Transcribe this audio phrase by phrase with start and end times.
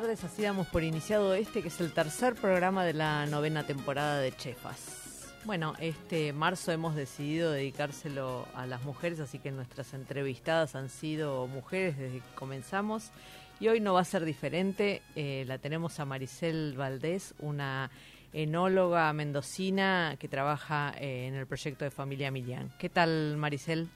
[0.00, 4.20] Tardes, así damos por iniciado este que es el tercer programa de la novena temporada
[4.20, 5.34] de Chefas.
[5.44, 11.48] Bueno, este marzo hemos decidido dedicárselo a las mujeres, así que nuestras entrevistadas han sido
[11.48, 13.10] mujeres desde que comenzamos
[13.58, 15.02] y hoy no va a ser diferente.
[15.16, 17.90] Eh, la tenemos a Maricel Valdés, una
[18.32, 22.70] enóloga mendocina que trabaja eh, en el proyecto de Familia Millán.
[22.78, 23.88] ¿Qué tal, Maricel?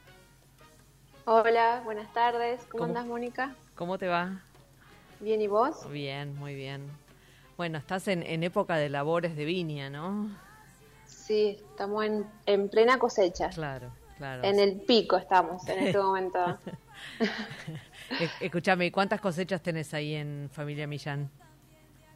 [1.27, 2.61] Hola, buenas tardes.
[2.63, 2.85] ¿Cómo, ¿Cómo?
[2.87, 3.55] andas, Mónica?
[3.77, 4.43] ¿Cómo te va?
[5.23, 5.89] ¿Bien y vos?
[5.89, 6.91] Bien, muy bien.
[7.57, 10.29] Bueno, estás en, en época de labores de viña, ¿no?
[11.07, 13.51] Sí, estamos en, en plena cosecha.
[13.51, 14.43] Claro, claro.
[14.43, 16.59] En el pico estamos en este momento.
[18.41, 21.31] Escúchame, ¿y ¿cuántas cosechas tenés ahí en Familia Millán?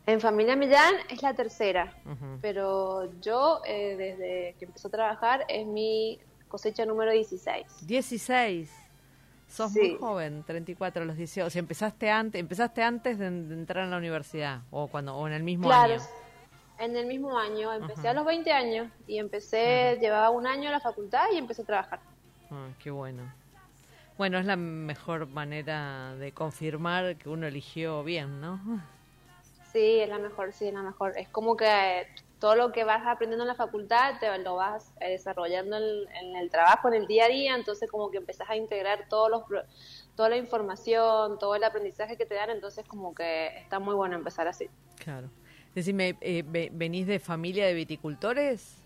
[0.06, 1.96] En Familia Millán es la tercera,
[2.40, 6.18] pero yo eh, desde que empezó a trabajar es mi
[6.48, 7.86] cosecha número 16.
[7.86, 8.85] 16.
[9.48, 9.80] Sos Sí.
[9.80, 11.46] muy joven, 34 a los 18.
[11.46, 15.26] O sea, empezaste antes, empezaste antes de, de entrar en la universidad o cuando o
[15.26, 16.02] en el mismo Claro, año.
[16.78, 17.72] en el mismo año.
[17.72, 18.10] Empecé Ajá.
[18.10, 21.64] a los 20 años y empecé, llevaba un año en la facultad y empecé a
[21.66, 22.00] trabajar.
[22.50, 23.22] Ah, qué bueno.
[24.18, 28.60] Bueno, es la mejor manera de confirmar que uno eligió bien, ¿no?
[29.72, 31.12] Sí, es la mejor, sí, es la mejor.
[31.18, 32.06] Es como que
[32.38, 36.36] todo lo que vas aprendiendo en la facultad te lo vas eh, desarrollando en, en
[36.36, 39.42] el trabajo, en el día a día, entonces como que empezás a integrar todos los,
[40.14, 44.16] toda la información, todo el aprendizaje que te dan, entonces como que está muy bueno
[44.16, 44.68] empezar así.
[44.96, 45.30] Claro.
[45.74, 48.82] Decime, eh, ve- ¿venís de familia de viticultores?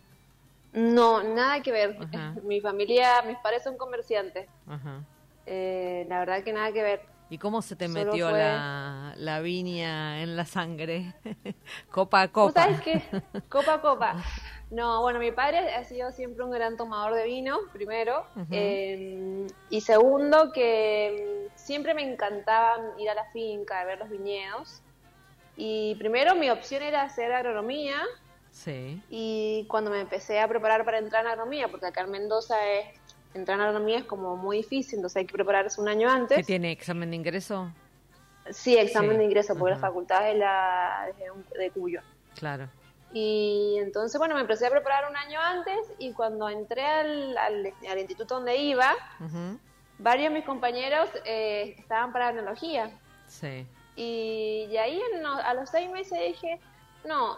[0.73, 1.97] No, nada que ver.
[2.01, 2.35] Ajá.
[2.45, 4.49] Mi familia, mis padres son comerciantes.
[4.69, 5.03] Ajá.
[5.47, 7.03] Eh, la verdad que nada que ver.
[7.31, 11.15] ¿Y cómo se te Solo metió fue- la, la viña en la sangre?
[11.91, 12.63] copa a ¿Vos copa.
[12.65, 13.03] sabés qué?
[13.49, 14.17] Copa a copa.
[14.71, 18.25] No, bueno, mi padre ha sido siempre un gran tomador de vino, primero.
[18.53, 24.09] Eh, y segundo, que mm, siempre me encantaba ir a la finca, a ver los
[24.09, 24.81] viñedos.
[25.57, 27.97] Y primero mi opción era hacer agronomía.
[28.53, 29.03] Sí.
[29.11, 32.87] Y cuando me empecé a preparar para entrar en agronomía, porque acá en Mendoza es,
[33.35, 36.47] entrar en agronomía es como muy difícil, entonces hay que prepararse un año ¿Qué antes.
[36.47, 37.73] tiene examen de ingreso?
[38.51, 39.81] Sí, examen Sí, de ingreso, porque ajá.
[39.83, 42.01] la facultad es la de de Cuyo.
[42.35, 42.69] Claro.
[43.13, 47.73] Y entonces, bueno, me empecé a preparar un año antes y cuando entré al, al,
[47.91, 48.95] al instituto donde iba,
[49.99, 52.91] varios de mis compañeros eh, estaban para enología.
[53.27, 53.67] Sí.
[53.97, 56.61] Y, y ahí en a los seis meses dije,
[57.05, 57.37] no,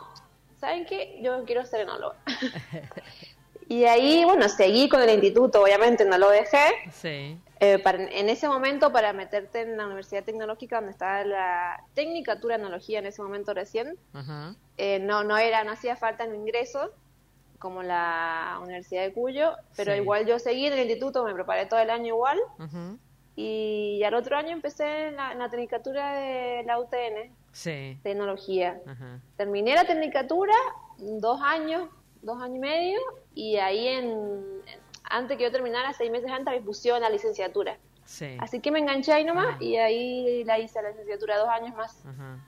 [0.58, 1.18] ¿saben qué?
[1.22, 2.16] Yo quiero ser enóloga.
[3.72, 6.66] y ahí, bueno, seguí con el instituto, obviamente no lo dejé.
[6.92, 7.38] Sí.
[7.60, 12.56] Eh, para, en ese momento, para meterte en la Universidad Tecnológica, donde estaba la Tecnicatura
[12.56, 14.54] en Enología en ese momento recién, Ajá.
[14.76, 16.90] eh, no, no era, no hacía falta en ingreso
[17.58, 19.98] como la Universidad de Cuyo, pero Sí.
[20.00, 22.98] igual yo seguí en el instituto, me preparé todo el año igual Ujú.
[23.36, 27.96] y al otro año empecé en la, en la tecnicatura de la UTN, Sí.
[28.02, 28.80] tecnología.
[28.86, 29.20] Ajá.
[29.36, 30.54] Terminé la tecnicatura
[30.98, 31.88] dos años,
[32.22, 32.98] dos años y medio
[33.34, 34.62] y ahí en,
[35.04, 37.78] antes que yo terminara, seis meses antes, me pusieron la licenciatura.
[38.04, 38.36] Sí.
[38.40, 42.04] Así que me enganché ahí nomás y ahí la hice la licenciatura dos años más.
[42.06, 42.38] Ajá.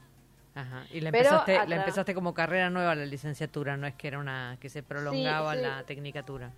[0.55, 0.85] Ajá.
[0.91, 4.19] Y la Pero empezaste, la empezaste como carrera nueva la licenciatura, no es que era
[4.19, 5.61] una que se prolongaba sí.
[5.61, 6.53] la tecnicatura.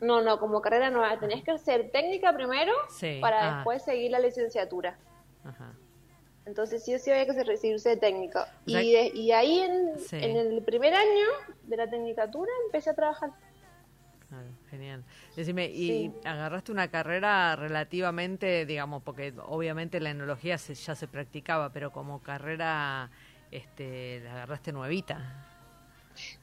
[0.00, 1.18] No, no, como carrera nueva.
[1.18, 3.54] Tenías que hacer técnica primero Sí, para ah.
[3.56, 4.98] después seguir la licenciatura.
[5.44, 5.72] Ajá.
[6.46, 8.38] Entonces sí o sí había que recibirse de técnico.
[8.66, 10.16] O sea Y, de- y ahí en, Sí.
[10.16, 11.26] en el primer año
[11.64, 13.30] de la tecnicatura empecé a trabajar.
[14.28, 15.04] Claro, genial.
[15.36, 16.12] Decime, ¿y Sí.
[16.24, 22.20] agarraste una carrera relativamente, digamos, porque obviamente la enología se- ya se practicaba, pero como
[22.22, 23.10] carrera,
[23.50, 25.42] este, la agarraste nuevita?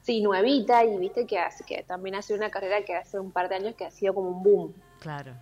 [0.02, 3.48] sí, nuevita y viste que, hace, que también hace una carrera que hace un par
[3.48, 4.74] de años que ha sido como un boom.
[5.00, 5.32] Claro.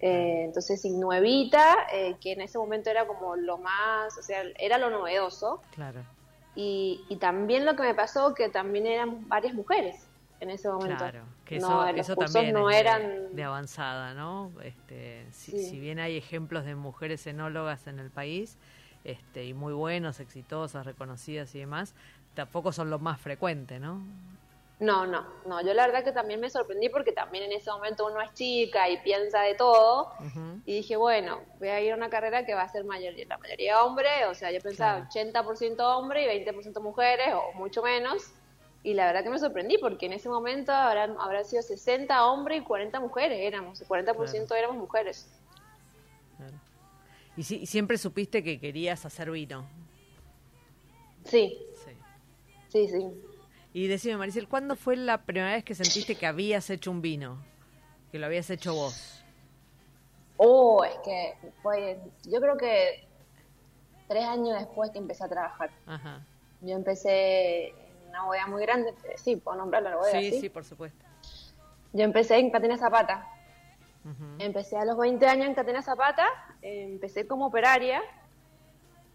[0.00, 4.42] Eh, entonces, sí, nuevita, eh, que en ese momento era como lo más, o sea,
[4.58, 5.60] era lo novedoso.
[5.74, 6.02] Claro.
[6.54, 10.08] Y, y también lo que me pasó, que también eran varias mujeres
[10.40, 10.96] en ese momento.
[10.98, 14.52] Claro, que No, eso, los eso también no eran- de, avanzada, ¿no?
[14.62, 15.58] Este, si, Sí.
[15.58, 18.56] si bien hay ejemplos de mujeres enólogas en el país,
[19.04, 21.94] este, y muy buenos, exitosas, reconocidas y demás,
[22.34, 24.00] tampoco son lo más frecuente, ¿no?
[24.80, 25.60] No, no, no.
[25.60, 28.88] Yo la verdad que también me sorprendí porque también en ese momento uno es chica
[28.88, 30.12] y piensa de todo.
[30.64, 33.38] Y dije, bueno, voy a ir a una carrera que va a ser mayoría, la
[33.38, 35.42] mayoría hombre, o sea, yo pensaba Claro.
[35.48, 38.30] 80% hombre y 20% mujeres o mucho menos.
[38.84, 42.60] Y la verdad que me sorprendí porque en ese momento habrán, habrán sido 60 hombres
[42.60, 45.28] y 40 mujeres éramos, 40% éramos mujeres.
[46.36, 46.54] Claro.
[47.36, 49.66] Y, si- y siempre supiste que querías hacer vino.
[51.24, 51.90] Sí, Sí.
[52.68, 53.04] sí, sí.
[53.72, 57.38] Y decime, Maricel, ¿cuándo fue la primera vez que sentiste que habías hecho un vino?
[58.10, 59.22] Que lo habías hecho vos.
[60.36, 63.06] Oh, es que fue, yo creo que
[64.08, 65.70] tres años después que empecé a trabajar.
[65.86, 66.24] Ajá.
[66.60, 70.40] Yo empecé en una bodega muy grande, sí, puedo nombrarla la bodega, Sí, ¿sí?
[70.40, 71.04] sí, por supuesto.
[71.92, 73.26] Yo empecé en Catena Zapata.
[74.38, 76.26] Empecé a los 20 años en Catena Zapata,
[76.62, 78.00] eh, empecé como operaria.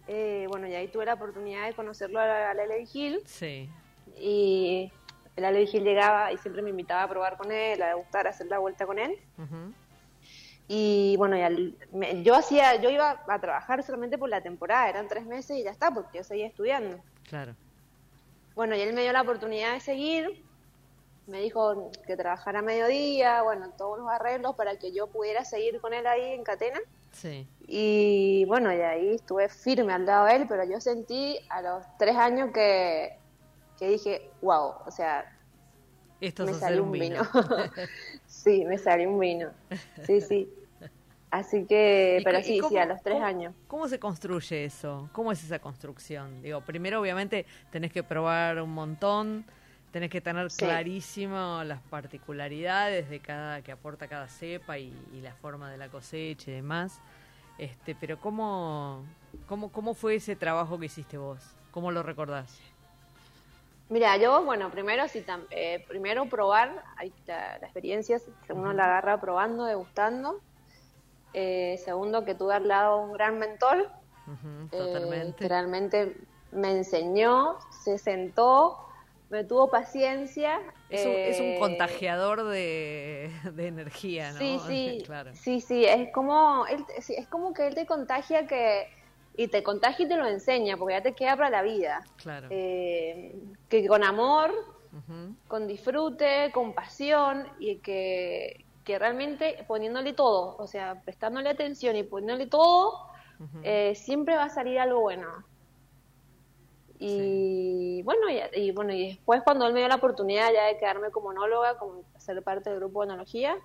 [0.07, 3.21] Eh, bueno, y ahí tuve la oportunidad de conocerlo a la, a la Gil.
[3.25, 3.69] Sí.
[4.17, 4.91] Y
[5.35, 8.29] la Lady Gil llegaba y siempre me invitaba a probar con él, a degustar, a
[8.31, 9.17] hacer la vuelta con él.
[10.67, 14.89] Y bueno, y al- me- yo hacía, yo iba a trabajar solamente por la temporada,
[14.89, 16.99] eran tres meses y ya está, porque yo seguía estudiando.
[17.27, 17.55] Claro.
[18.55, 20.43] Bueno, y él me dio la oportunidad de seguir,
[21.27, 25.81] me dijo que trabajara a mediodía, bueno, todos los arreglos para que yo pudiera seguir
[25.81, 26.79] con él ahí en Catena.
[27.11, 27.47] Sí.
[27.67, 31.85] Y bueno, y ahí estuve firme al lado de él, pero yo sentí a los
[31.97, 33.17] tres años que,
[33.79, 35.25] que dije, wow, o sea,
[36.21, 37.05] Esto me salió un vino.
[37.05, 37.23] vino.
[38.25, 39.49] sí, me salió un vino.
[40.05, 40.49] Sí, sí.
[41.31, 43.55] Así que, ¿Y pero sí, cómo- a los tres cómo- años.
[43.67, 45.09] ¿Cómo se construye eso?
[45.13, 46.41] ¿Cómo es esa construcción?
[46.41, 49.45] Digo, primero obviamente tenés que probar un montón,
[49.91, 50.63] tenés que tener Sí.
[50.65, 55.89] clarísimo las particularidades de cada que aporta cada cepa y, y la forma de la
[55.89, 56.99] cosecha y demás.
[57.59, 59.03] Este, pero ¿cómo,
[59.47, 61.39] cómo, ¿cómo fue ese trabajo que hiciste vos?
[61.71, 62.59] ¿Cómo lo recordás?
[63.93, 68.17] Mira, yo, bueno, primero sí, tam- eh, primero probar, hay la, la experiencia,
[68.49, 70.41] uno la agarra probando, degustando.
[71.31, 75.35] Eh, segundo, que tuve al lado un gran mentor, eh, totalmente.
[75.43, 76.15] que realmente
[76.51, 78.79] me enseñó, se sentó,
[79.29, 80.59] me tuvo paciencia.
[80.89, 84.39] es, un, es un eh, contagiador de, de energía, ¿no?
[84.39, 85.31] Sí, sí, claro.
[85.35, 88.87] sí, sí, es como, él, es como que él te contagia que,
[89.35, 92.03] y te contagia y te lo enseña, porque ya te queda para la vida.
[92.17, 92.47] Claro.
[92.49, 93.35] Eh,
[93.69, 94.53] que con amor,
[95.47, 102.03] con disfrute, con pasión y que, que realmente poniéndole todo, o sea, prestándole atención y
[102.03, 103.07] poniéndole todo,
[103.63, 105.27] eh, siempre va a salir algo bueno.
[106.99, 110.77] Y bueno, y, y bueno, y después cuando él me dio la oportunidad ya de
[110.77, 113.57] quedarme como onóloga, como ser parte del grupo de onología,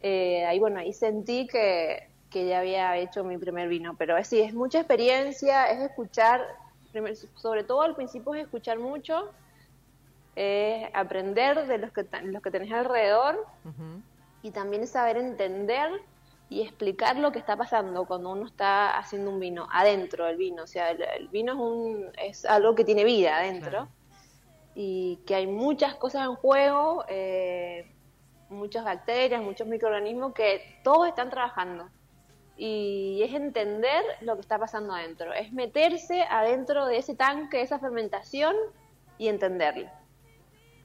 [0.00, 3.96] eh, ahí bueno, ahí sentí que, que ya había hecho mi primer vino.
[3.96, 6.44] Pero es, sí, es mucha experiencia, es escuchar,
[7.36, 9.30] sobre todo al principio es escuchar mucho,
[10.34, 13.42] es aprender de los que, los que tenés alrededor
[14.42, 15.90] y también es saber entender
[16.50, 20.64] y explicar lo que está pasando cuando uno está haciendo un vino, adentro del vino.
[20.64, 23.88] O sea, el, el vino es, un, es algo que tiene vida adentro Claro.
[24.74, 27.90] y que hay muchas cosas en juego, eh,
[28.50, 31.88] muchas bacterias, muchos microorganismos que todos están trabajando.
[32.58, 37.78] Y es entender lo que está pasando adentro, es meterse adentro de ese tanque, esa
[37.78, 38.54] fermentación
[39.18, 39.90] y entenderlo.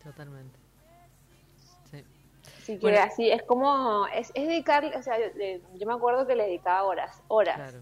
[0.04, 0.60] Totalmente.
[1.90, 2.04] Sí.
[2.58, 3.00] Así que Bueno.
[3.02, 7.22] así es como, es, es dedicar, o sea, yo me acuerdo que le dedicaba horas,
[7.30, 7.56] horas.
[7.56, 7.78] Claro.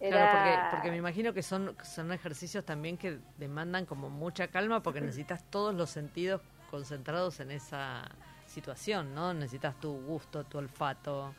[0.00, 4.48] Era- Claro, porque, porque me imagino que son, son ejercicios también que demandan como mucha
[4.48, 6.40] calma porque necesitas todos los sentidos
[6.72, 8.10] concentrados en esa
[8.46, 9.32] situación, ¿no?
[9.32, 11.32] Necesitas tu gusto, tu olfato,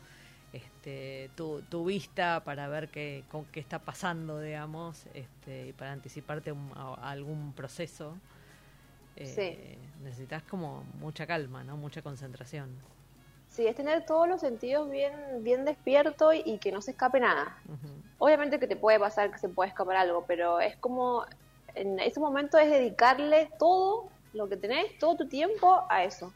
[0.53, 5.91] este, tu, tu vista para ver qué, con qué está pasando, digamos, este, y para
[5.91, 8.13] anticiparte un- a, a algún proceso.
[9.15, 11.77] Eh, Necesitas como mucha calma, ¿no?
[11.77, 12.69] Mucha concentración.
[13.48, 17.55] Sí, es tener todos los sentidos bien, bien despiertos y que no se escape nada.
[18.17, 21.25] Obviamente que te puede pasar que se puede escapar algo, pero es como,
[21.75, 26.33] en ese momento es dedicarle todo lo que tenés, todo tu tiempo a eso.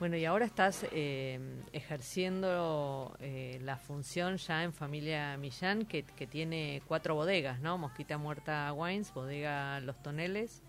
[0.00, 1.38] Bueno, y ahora estás eh,
[1.74, 7.76] ejerciendo eh, la función ya en Familia Millán, que, que, tiene cuatro bodegas, ¿no?
[7.76, 10.62] Mosquita Muerta Wines, Bodega Los Toneles,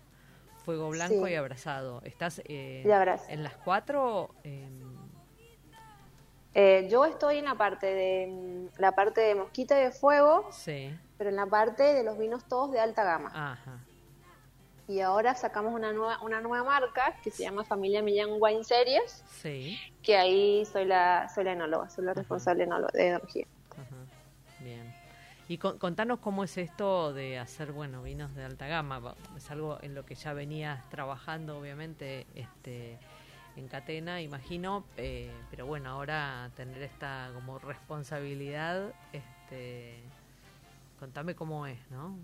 [0.66, 1.32] Fuego Blanco Sí.
[1.32, 2.02] y Abrazado.
[2.04, 4.34] ¿Estás eh, Y en las cuatro?
[4.44, 4.68] Eh,
[6.54, 10.94] Eh, yo estoy en la parte de la parte de mosquita y de fuego, sí.
[11.16, 13.30] pero en la parte de los vinos todos de alta gama.
[13.34, 13.78] Ajá.
[14.88, 19.24] Y ahora sacamos una nueva una nueva marca que se llama Familia Millán Wine Series,
[19.40, 19.78] Sí.
[20.02, 23.46] que ahí soy la soy la enóloga, soy la responsable de enología.
[23.70, 23.96] Ajá,
[24.60, 24.92] Bien.
[25.48, 29.14] Y con- contanos cómo es esto de hacer, bueno, vinos de alta gama.
[29.36, 32.98] Es algo en lo que ya venías trabajando, obviamente, este,
[33.56, 40.00] en Catena, imagino, eh, pero bueno, ahora tener esta como responsabilidad, este,
[40.98, 42.16] contame cómo es, ¿no?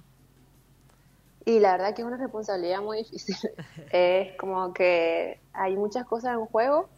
[1.44, 3.36] Y la verdad que es una responsabilidad muy difícil.
[3.92, 6.88] es como que hay muchas cosas en juego,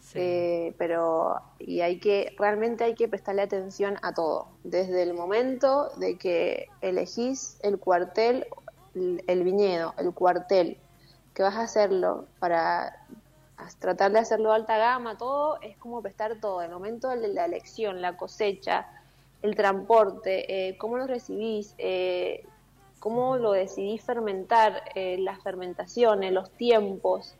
[0.00, 0.18] Sí.
[0.20, 5.88] eh, pero y hay que realmente hay que prestarle atención a todo, desde el momento
[5.96, 8.46] de que elegís el cuartel,
[8.94, 10.78] el viñedo, el cuartel,
[11.32, 12.94] que vas a hacerlo para
[13.78, 17.46] tratar de hacerlo de alta gama, todo es como prestar todo, el momento de la
[17.46, 18.86] elección, la cosecha,
[19.42, 22.44] el transporte, eh, cómo lo recibís, eh,
[23.04, 27.34] cómo lo decidís fermentar, eh, las fermentaciones, los tiempos,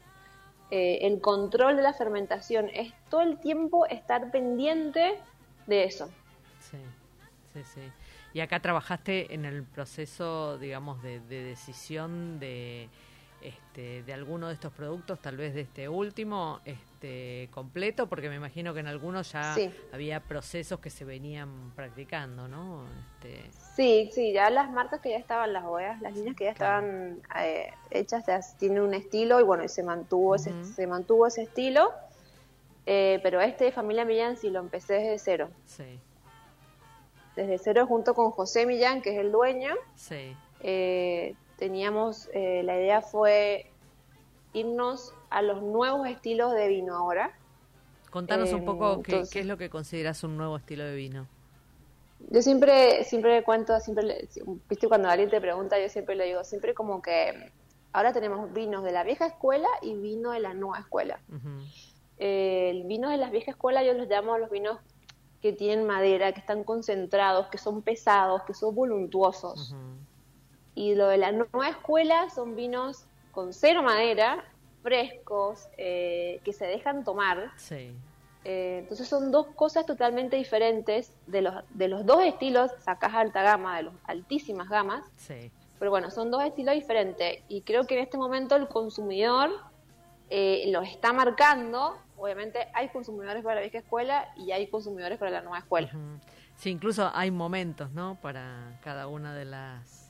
[0.71, 5.19] eh, el control de la fermentación, es todo el tiempo estar pendiente
[5.67, 6.11] de eso.
[6.61, 6.77] Sí,
[7.55, 7.81] sí, sí.
[8.35, 12.91] Y acá trabajaste en el proceso, digamos, de, de decisión de,
[13.41, 16.94] este, de alguno de estos productos, tal vez de este último, este,
[17.53, 19.71] completo, porque me imagino que en algunos ya Sí.
[19.93, 22.85] había procesos que se venían practicando, ¿no?
[23.23, 26.55] Este, Sí, sí, ya las marcas que ya estaban, las bodegas, las líneas que ya
[26.55, 26.87] Claro.
[26.87, 31.27] estaban eh, hechas, ya tienen un estilo y bueno, y se mantuvo, ese, se mantuvo
[31.27, 31.91] ese estilo,
[32.87, 35.99] eh, pero este de Familia Millán sí lo empecé desde cero, sí,
[37.35, 42.77] desde cero junto con José Millán, que es el dueño, sí, eh, teníamos, eh, la
[42.77, 43.71] idea fue
[44.53, 47.33] irnos a los nuevos estilos de vino ahora.
[48.11, 51.27] Contanos un poco qué, entonces- qué es lo que consideras un nuevo estilo de vino.
[52.31, 54.29] Yo siempre, siempre cuento, siempre, le-
[54.69, 57.51] viste cuando alguien te pregunta, yo siempre le digo, siempre como que
[57.93, 61.19] ahora tenemos vinos de la vieja escuela y vino de la nueva escuela.
[62.19, 64.79] Eh, el vino de la vieja escuela yo los llamo los vinos
[65.43, 69.75] que tienen madera, que están concentrados, que son pesados, que son voluntuosos.
[70.77, 74.45] Y lo de la nueva escuela son vinos con cero madera,
[74.85, 77.51] frescos, eh, que se dejan tomar.
[77.57, 77.93] Sí,
[78.47, 81.11] Eh, entonces son dos cosas totalmente diferentes.
[81.27, 85.91] De los, de los dos estilos, sacás alta gama, de los altísimas gamas, sí, pero
[85.91, 87.43] bueno, son dos estilos diferentes.
[87.49, 89.49] Y creo que en este momento el consumidor
[90.29, 95.31] eh, los está marcando, obviamente hay consumidores para la vieja escuela y hay consumidores para
[95.31, 95.91] la nueva escuela.
[96.57, 98.17] Sí, incluso hay momentos, ¿no?
[98.21, 100.04] Para cada una de las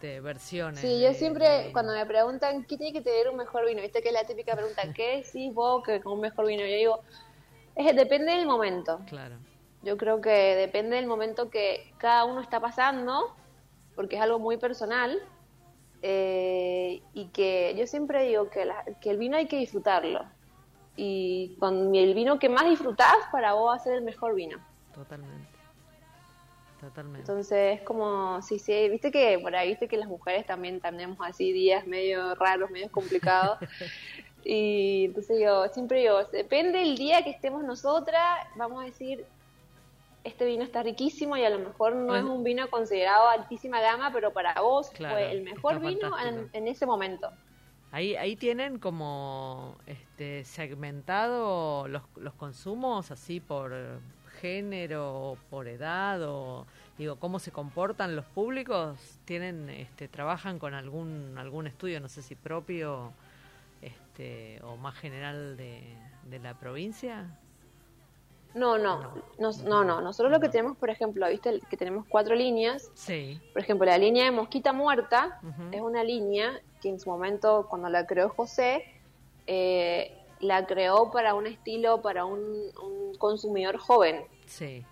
[0.00, 0.80] este, versiones.
[0.80, 4.00] Sí, yo siempre, de- cuando me preguntan qué tiene que tener un mejor vino, viste
[4.02, 6.62] que es la típica pregunta, ¿qué decís vos que con un mejor vino?
[6.62, 7.00] Yo digo,
[7.76, 9.00] es, depende del momento.
[9.06, 9.36] Claro.
[9.82, 13.34] Yo creo que depende del momento que cada uno está pasando,
[13.94, 15.18] porque es algo muy personal,
[16.02, 20.24] eh, y que yo siempre digo que, la- que el vino hay que disfrutarlo.
[20.96, 24.58] Y con el vino que más disfrutás, para vos va a ser el mejor vino.
[24.94, 25.49] Totalmente.
[26.80, 27.20] Totalmente.
[27.20, 31.18] Entonces es como, sí, sí, viste que por ahí, viste que las mujeres también tenemos
[31.20, 33.58] así días medio raros, medio complicados.
[34.44, 39.26] y entonces yo siempre digo, depende del día que estemos nosotras, vamos a decir,
[40.24, 43.80] este vino está riquísimo y a lo mejor no Pues- es un vino considerado altísima
[43.82, 47.30] gama, pero para vos Claro, fue el mejor vino en, en ese momento.
[47.92, 54.00] Ahí, ahí tienen como este segmentado los, los consumos así por
[54.40, 56.66] género, o por edad o
[56.98, 58.98] digo cómo se comportan los públicos.
[59.24, 63.12] Tienen, este, trabajan con algún algún estudio, no sé si propio,
[63.82, 65.82] este o más general de,
[66.28, 67.26] de la provincia.
[68.54, 69.00] No, no,
[69.38, 69.52] No.
[69.64, 70.00] no, no.
[70.00, 73.40] Nosotros lo que tenemos, por ejemplo, viste que tenemos cuatro líneas Sí.
[73.52, 77.88] Por ejemplo, la línea de Mosquita Muerta es una línea que en su momento, cuando
[77.88, 78.84] la creó José,
[79.46, 82.42] eh, la creó para un estilo, para un,
[82.82, 84.84] un consumidor joven, Sí.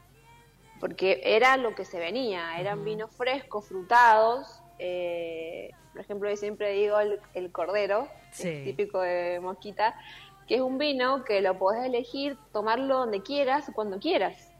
[0.80, 4.62] porque era lo que se venía, eran vinos frescos, frutados.
[4.78, 8.62] eh, por ejemplo, yo siempre digo el, el cordero, Sí.
[8.64, 9.98] típico de Mosquita,
[10.46, 14.52] que es un vino que lo podés elegir, tomarlo donde quieras, cuando quieras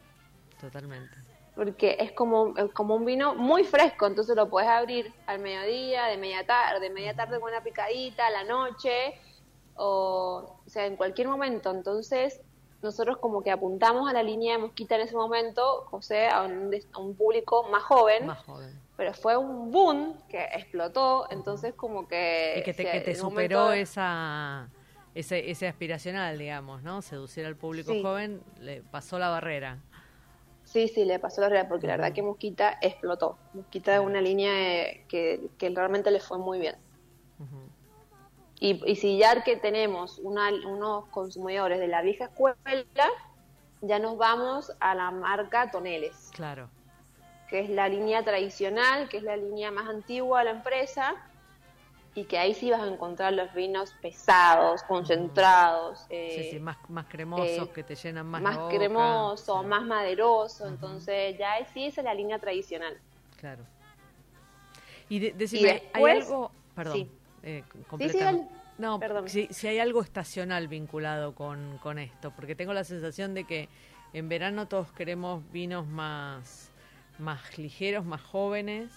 [0.61, 1.15] Totalmente.
[1.55, 6.17] porque es como, como un vino muy fresco, entonces lo puedes abrir al mediodía, de
[6.17, 9.15] media tarde, de media tarde con una picadita, a la noche,
[9.79, 11.71] o, o sea, en cualquier momento.
[11.71, 12.41] Entonces,
[12.83, 16.71] nosotros como que apuntamos a la línea de Mosquita en ese momento, José, a un,
[16.93, 18.81] a un público más joven, Más joven.
[18.97, 22.55] pero fue un boom que explotó, entonces como que...
[22.59, 24.69] Y que te, o sea, que te en un superó momento- esa,
[25.15, 27.03] ese, ese aspiracional, digamos, ¿no?
[27.03, 28.03] Seducir al público Sí.
[28.03, 29.79] joven, le pasó la barrera.
[30.65, 33.39] Sí, sí, le pasó la realidad, porque la verdad que Mosquita explotó.
[33.55, 34.53] Mosquita es una línea
[35.09, 36.77] que, que realmente le fue muy bien.
[37.39, 37.68] Ujú.
[38.61, 42.57] Y, y si ya que tenemos una- unos consumidores de la vieja escuela,
[43.81, 46.69] ya nos vamos a la marca Toneles, Claro.
[47.49, 51.15] que es la línea tradicional, que es la línea más antigua de la empresa,
[52.15, 56.77] y que ahí sí vas a encontrar los vinos pesados, concentrados, eh, sí, sí, más,
[56.89, 58.77] más cremosos, eh, que te llenan más, más, la boca.
[58.77, 60.75] cremoso, más maderoso, Ujú.
[60.75, 62.99] entonces ya sí esa es la línea tradicional.
[63.39, 63.63] Claro.
[65.09, 66.51] Y de- decime, ¿hay después- algo...?
[66.75, 66.95] Perdón.
[66.95, 67.11] sí.
[67.43, 68.25] Eh, Sí, sí, completame.
[68.25, 68.49] dale.
[68.79, 69.29] No, Perdón.
[69.29, 73.69] Si, si hay algo estacional vinculado con, con esto, porque tengo la sensación de que
[74.13, 76.71] en verano todos queremos vinos más,
[77.19, 78.91] más ligeros, más jóvenes,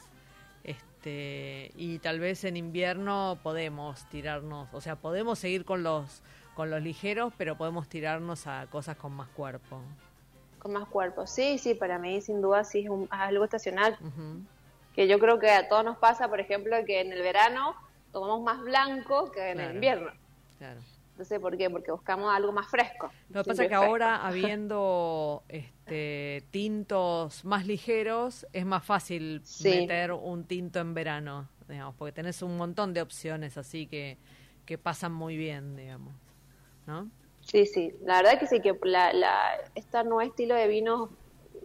[0.63, 6.21] este, y tal vez en invierno podemos tirarnos, o sea, podemos seguir con los
[6.53, 9.81] con los ligeros, pero podemos tirarnos a cosas con más cuerpo.
[10.59, 11.25] Con más cuerpo.
[11.25, 13.97] Sí, sí, para mí sin duda sí es, un- algo estacional.
[14.93, 17.73] Que yo creo que a todos nos pasa, por ejemplo, que en el verano
[18.11, 19.69] tomamos más blanco que en Claro.
[19.69, 20.11] el invierno.
[20.57, 20.79] claro.
[21.11, 21.69] Entonces, ¿por qué?
[21.69, 23.11] Porque buscamos algo más fresco.
[23.29, 23.85] Lo que pasa es que fresco.
[23.85, 29.69] ahora, habiendo este, tintos más ligeros, es más fácil Sí.
[29.69, 34.17] meter un tinto en verano, digamos, porque tenés un montón de opciones así que,
[34.65, 36.13] que pasan muy bien, digamos.
[36.87, 37.07] ¿No?
[37.41, 37.93] Sí, sí.
[38.03, 41.09] La verdad que sí, que la, la, este nuevo estilo de vinos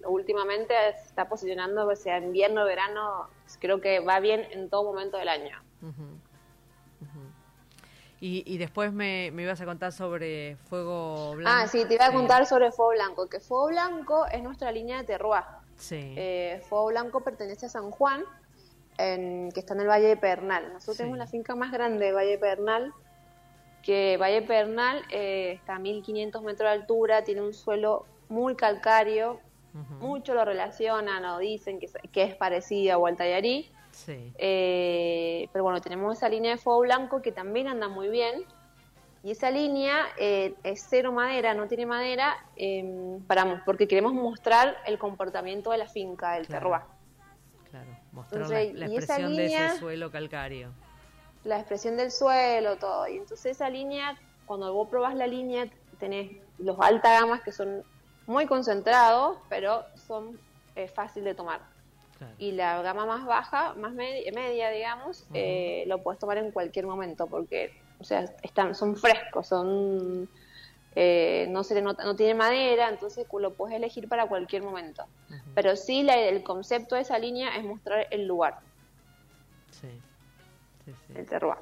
[0.07, 3.29] últimamente se está posicionando, o sea, invierno, verano,
[3.61, 5.57] creo que va bien en todo momento del año.
[5.83, 6.19] Ujú.
[8.21, 11.51] Y, y después me, me ibas a contar sobre Fuego Blanco.
[11.55, 14.99] Ah, sí, te iba a contar sobre Fuego Blanco, que Fuego Blanco es nuestra línea
[14.99, 15.43] de terroir.
[15.77, 16.15] Sí.
[16.17, 18.25] Eh, Fuego Blanco pertenece a San Juan,
[18.97, 20.73] en- que está en el Valle de Pernal.
[20.73, 21.03] Nosotros Sí.
[21.03, 22.93] tenemos la finca más grande de Valle de Pernal,
[23.83, 28.57] que Valle de Pernal eh, está a 1500 metros de altura, tiene un suelo muy
[28.57, 29.41] calcáreo,
[29.75, 33.71] Ujú, mucho lo relacionan o dicen que, es- que es parecida a Gualtallarí.
[33.97, 34.32] Sí.
[34.37, 38.45] Eh, pero bueno, tenemos esa línea de fuego blanco que también anda muy bien.
[39.23, 44.76] Y esa línea eh, es cero madera, no tiene madera, eh, paramos, porque queremos mostrar
[44.87, 46.61] el comportamiento de la finca, del Claro.
[46.71, 46.82] terroir.
[47.71, 50.71] Claro, mostrar Entonces, la, expresión de línea- ese suelo calcáreo.
[51.45, 53.09] La expresión del suelo, todo.
[53.09, 57.82] Y entonces esa línea, cuando vos probás la línea, tenés los alta gamas que son
[58.26, 60.39] muy concentrados, pero son
[60.76, 61.63] eh, fácil de tomar.
[62.19, 62.35] Claro.
[62.39, 66.87] y la gama más baja, más media, media digamos, eh, lo puedes tomar en cualquier
[66.87, 70.29] momento porque, o sea, están, son frescos, son
[70.95, 75.05] eh, no se le nota, no tiene madera, entonces lo puedes elegir para cualquier momento.
[75.55, 78.61] Pero sí, la- el concepto de esa línea es mostrar el lugar,
[79.71, 79.89] Sí.
[80.87, 81.13] Sí, sí.
[81.17, 81.59] el terroir.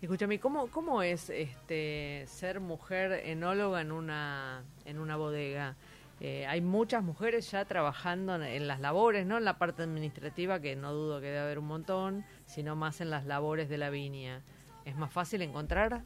[0.00, 5.74] Escúchame, ¿cómo, ¿cómo es este ser mujer enóloga en una, en una bodega?
[6.20, 10.60] Eh, hay muchas mujeres ya trabajando en, en las labores, no en la parte administrativa,
[10.60, 13.88] que no dudo que debe haber un montón, sino más en las labores de la
[13.88, 14.42] viña.
[14.84, 16.02] ¿Es más fácil encontrar?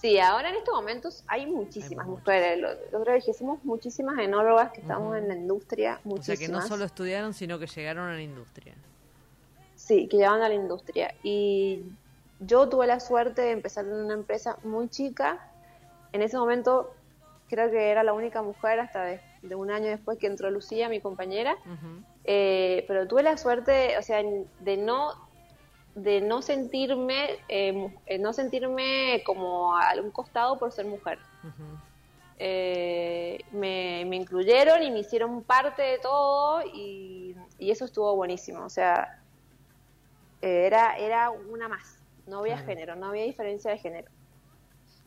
[0.00, 2.58] Sí, ahora en estos momentos hay muchísimas Hay mujeres.
[2.58, 6.38] Lo, lo otro día dijimos muchísimas enólogas que estamos en la industria, O sea, muchísimas.
[6.40, 8.74] que no solo estudiaron, sino que llegaron a la industria.
[9.76, 11.14] Sí, que llevan a la industria.
[11.22, 11.82] Y
[12.40, 15.46] yo tuve la suerte de empezar en una empresa muy chica.
[16.12, 16.94] En ese momento
[17.50, 20.88] creo que era la única mujer hasta de, de un año después que entró Lucía,
[20.88, 21.56] mi compañera.
[22.24, 24.22] Eh, pero tuve la suerte, o sea,
[24.60, 25.28] de no
[25.96, 31.18] de no sentirme eh, eh, no sentirme como a un costado por ser mujer.
[32.38, 38.64] Eh, me, me incluyeron y me hicieron parte de todo y, y eso estuvo buenísimo.
[38.64, 39.18] O sea,
[40.40, 41.98] eh, era, era una más.
[42.26, 44.10] No había género, no había diferencia de género.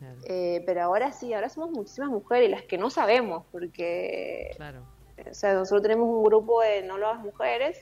[0.04, 4.84] Claro, Eh, pero ahora sí, ahora somos muchísimas mujeres, las que no sabemos, porque claro.
[5.30, 7.78] o sea, nosotros tenemos un grupo de enólogas mujeres,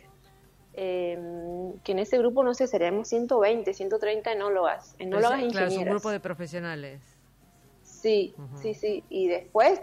[0.74, 1.20] eh,
[1.84, 5.68] que en ese grupo, no sé, seríamos 120, 130 enólogas, enólogas Pero e es- claro,
[5.68, 6.02] es un ingenieras.
[6.02, 7.02] grupo de profesionales.
[7.84, 9.04] Sí, sí, sí.
[9.10, 9.82] Y después,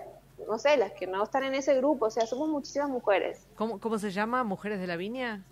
[0.49, 3.47] no sé, las que no están en ese grupo, o sea, somos muchísimas mujeres.
[3.57, 4.45] ¿Cómo, ¿Cómo se llama?
[4.45, 5.45] ¿Mujeres de la Viña?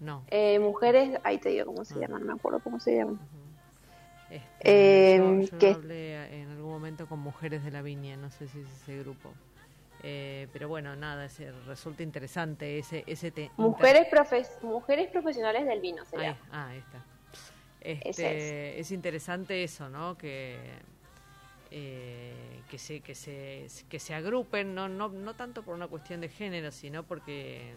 [0.00, 0.24] No.
[0.28, 3.18] Eh, mujeres, ahí te digo cómo se llaman, no me acuerdo cómo se llaman.
[4.58, 8.30] Este, Eh, yo yo que- hablé en algún momento con Mujeres de la Viña, no
[8.30, 9.32] sé si es ese grupo.
[10.02, 15.64] Eh, pero bueno, nada, ese- resulta interesante ese, ese te- inter- Mujeres, profes mujeres profesionales
[15.66, 16.38] del vino se Ahí, llama.
[16.52, 17.04] ah, ahí está.
[17.80, 18.90] Este, es.
[18.92, 20.16] interesante eso, ¿no?
[20.16, 20.58] Que,
[21.70, 26.20] eh, que, se, que, se, que se agrupen, no, no, no tanto por una cuestión
[26.20, 27.74] de género, sino porque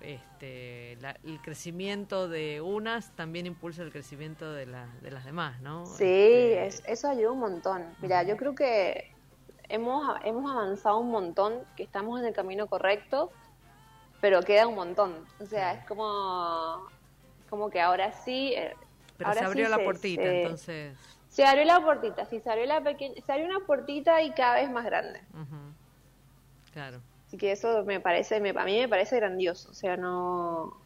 [0.00, 5.86] este, el crecimiento de unas también impulsa el crecimiento de, la, de las demás, ¿no?
[5.86, 7.84] Sí, Este, eso ayuda un montón.
[8.00, 9.12] Mira, yo creo que
[9.68, 13.32] hemos, hemos avanzado un montón, que estamos en el camino correcto,
[14.20, 15.14] pero queda un montón.
[15.40, 16.86] O sea, es como,
[17.48, 18.52] como que ahora sí...
[18.54, 18.74] eh,
[19.16, 20.98] pero ahora se abrió sí la puertita, se- entonces...
[21.28, 24.54] Se abrió la puertita, sí, se abrió la pequeña, se abrió una puertita y cada
[24.54, 25.20] vez más grande.
[26.72, 27.00] Claro.
[27.26, 29.70] Así que eso me parece, me, a mí me parece grandioso.
[29.70, 30.62] O sea, no.
[30.64, 30.82] o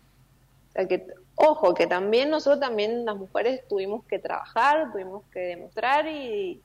[0.73, 6.07] sea, que, ojo, que también nosotros también las mujeres tuvimos que trabajar, tuvimos que demostrar
[6.07, 6.63] y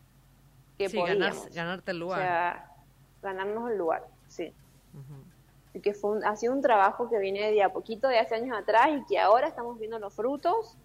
[0.77, 1.19] que sí, podíamos.
[1.19, 2.19] ganar- ganarte el O lugar.
[2.21, 2.69] sea,
[3.21, 4.53] ganarnos el lugar, sí.
[4.93, 5.23] Ujú.
[5.73, 8.35] Y que fue un- ha sido un trabajo que viene de a poquito, de hace
[8.35, 10.77] años atrás, y que ahora estamos viendo los frutos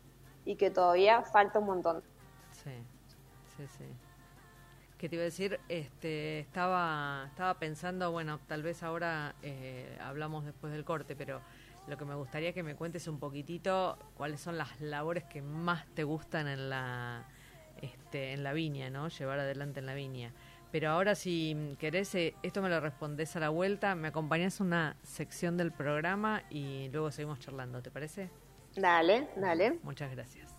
[0.44, 2.02] y que todavía falta un montón.
[2.50, 2.72] Sí,
[3.56, 3.84] sí, sí.
[5.00, 5.58] ¿Qué te iba a decir?
[5.70, 11.40] Este, estaba, estaba pensando, bueno, tal vez ahora eh, hablamos después del corte, pero
[11.88, 15.86] lo que me gustaría que me cuentes un poquitito cuáles son las labores que más
[15.94, 17.24] te gustan en la,
[17.80, 19.08] este, en la viña, ¿no?
[19.08, 20.34] Llevar adelante en la viña.
[20.70, 24.64] Pero ahora si querés, eh, esto me lo respondés a la vuelta, me acompañás a
[24.64, 28.28] una sección del programa y luego seguimos charlando, ¿te parece?
[28.76, 29.78] Dale, dale.
[29.82, 30.49] Muchas gracias.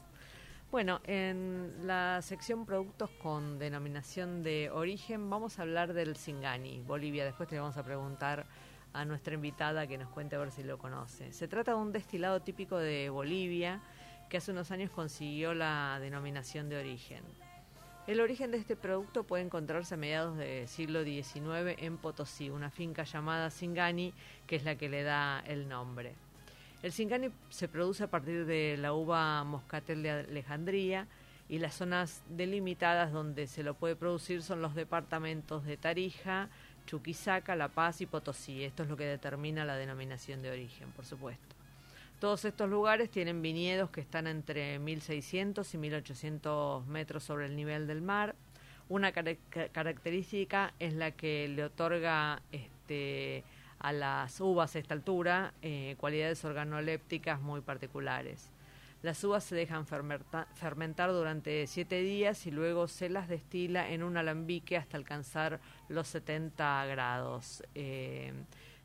[0.72, 7.26] Bueno, en la sección productos con denominación de origen vamos a hablar del Singani, Bolivia.
[7.26, 8.46] Después le vamos a preguntar
[8.94, 11.34] a nuestra invitada que nos cuente a ver si lo conoce.
[11.34, 13.82] Se trata de un destilado típico de Bolivia
[14.30, 17.26] que hace unos años consiguió la denominación de origen.
[18.08, 22.70] El origen de este producto puede encontrarse a mediados del siglo XIX en Potosí, una
[22.70, 24.14] finca llamada Singani,
[24.48, 26.16] que es la que le da el nombre.
[26.84, 31.08] El Singani se produce a partir de la uva moscatel de Alejandría
[31.48, 36.50] y las zonas delimitadas donde se lo puede producir son los departamentos de Tarija,
[36.88, 38.63] Chuquisaca, La Paz y Potosí.
[38.63, 41.56] Esto es lo que determina la denominación de origen, por supuesto.
[42.20, 47.86] Todos estos lugares tienen viñedos que están entre 1600 y 1800 metros sobre el nivel
[47.86, 48.36] del mar.
[48.89, 53.44] Una carac- característica es la que le otorga este,
[53.82, 58.52] a las uvas a esta altura eh, cualidades organolépticas muy particulares.
[59.02, 64.04] Las uvas se dejan fermenta- fermentar durante siete días y luego se las destila en
[64.04, 67.63] un alambique hasta alcanzar los 70 grados.
[67.74, 68.32] Eh,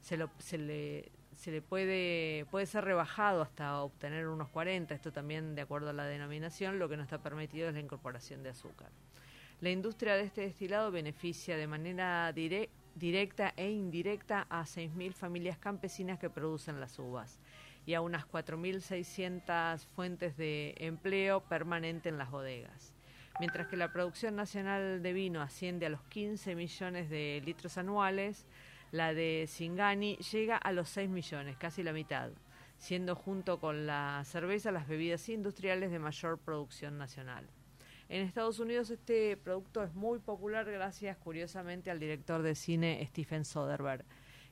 [0.00, 5.60] se, le, se le puede, puede ser rebajado hasta obtener unos 40, esto también de
[5.62, 8.88] acuerdo a la denominación, lo que no está permitido es la incorporación de azúcar.
[9.60, 15.58] La industria de este destilado beneficia de manera dire- directa e indirecta a 6.000 familias
[15.58, 17.38] campesinas que producen las uvas
[17.84, 22.94] y a unas 4.600 fuentes de empleo permanente en las bodegas.
[23.38, 28.46] Mientras que la producción nacional de vino asciende a los 15 millones de litros anuales,
[28.92, 32.30] la de Singani llega a los 6 millones, casi la mitad,
[32.78, 37.46] siendo junto con la cerveza las bebidas industriales de mayor producción nacional.
[38.08, 43.44] En Estados Unidos este producto es muy popular gracias, curiosamente, al director de cine Stephen
[43.44, 44.04] Soderbergh,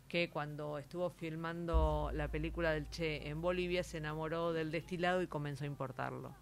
[0.08, 5.28] que cuando estuvo filmando la película del Che en Bolivia se enamoró del destilado y
[5.28, 6.34] comenzó a importarlo.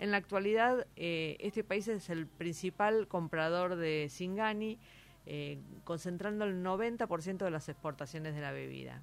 [0.00, 4.80] En la actualidad, eh, este país es el principal comprador de Singani,
[5.26, 9.02] eh, concentrando el 90% de las exportaciones de la bebida.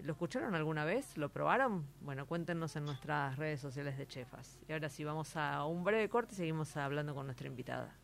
[0.00, 1.16] ¿Lo escucharon alguna vez?
[1.16, 1.86] ¿Lo probaron?
[2.00, 4.58] Bueno, cuéntenos en nuestras redes sociales de Chefas.
[4.68, 7.96] Y ahora sí, vamos a un breve corte y seguimos hablando con nuestra invitada.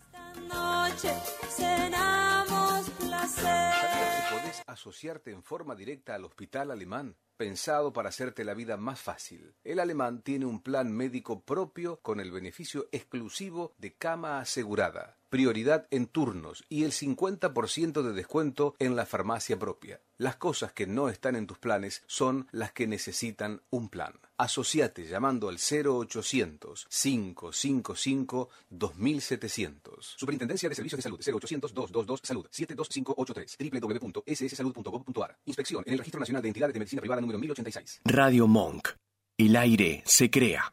[0.00, 1.14] Esta noche
[1.48, 3.44] cenamos placer.
[3.44, 7.16] ¿Sabías que podés asociarte en forma directa al Hospital Alemán?
[7.36, 9.54] Pensado para hacerte la vida más fácil.
[9.64, 15.88] El Alemán tiene un plan médico propio con el beneficio exclusivo de cama asegurada, prioridad
[15.90, 20.00] en turnos y el 50% de descuento en la farmacia propia.
[20.16, 24.12] Las cosas que no están en tus planes son las que necesitan un plan.
[24.36, 30.14] Asociate llamando al 0800 555 2700.
[30.16, 35.36] Superintendencia de Servicios de Salud 0800 222 Salud 72583 www.sssalud.gov.ar.
[35.46, 38.02] Inspección en el Registro Nacional de Entidades de Medicina Privada número 1086.
[38.04, 38.90] Radio Monk.
[39.36, 40.72] El aire se crea.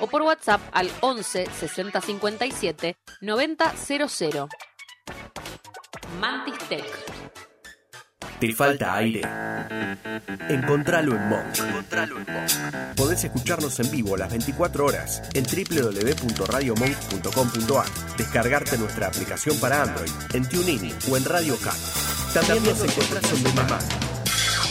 [0.00, 4.48] o por WhatsApp al 11 60 57 90 00.
[6.20, 6.84] Mantis Tech.
[8.40, 9.22] ¿Te falta aire?
[10.48, 11.54] Encontralo en Monk.
[12.94, 17.86] Podés escucharnos en vivo las 24 horas en www.radiomonk.com.ar.
[18.18, 21.78] Descargarte nuestra aplicación para Android en TuneIn o en Radio Cat.
[22.34, 23.78] También nos encontrás en Mamá,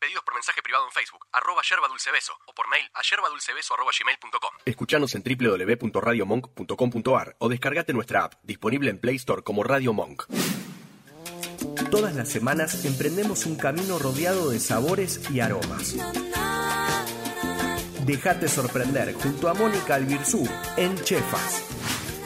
[0.00, 3.74] Pedidos por mensaje privado en Facebook, arroba yerba dulce beso, o por mail a yerbadulcebeso
[3.74, 4.50] arroba gmail.com.
[4.64, 10.24] Escuchanos en www.radiomonk.com.ar o descargate nuestra app, disponible en Play Store como Radio Monk.
[11.90, 15.94] Todas las semanas emprendemos un camino rodeado de sabores y aromas.
[18.06, 21.62] Déjate sorprender junto a Mónica Albirzú en Chefas.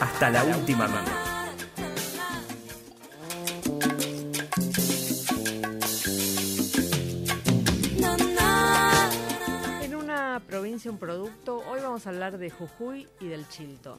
[0.00, 1.23] Hasta la última mano.
[10.54, 13.98] Provincia un producto, hoy vamos a hablar de Jujuy y del chilto.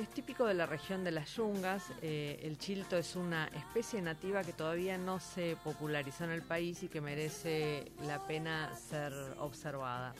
[0.00, 1.82] Es típico de la región de las yungas.
[2.02, 6.84] eh, el chilto es una especie nativa que todavía no se popularizó en el país
[6.84, 10.14] y que merece la pena ser observada.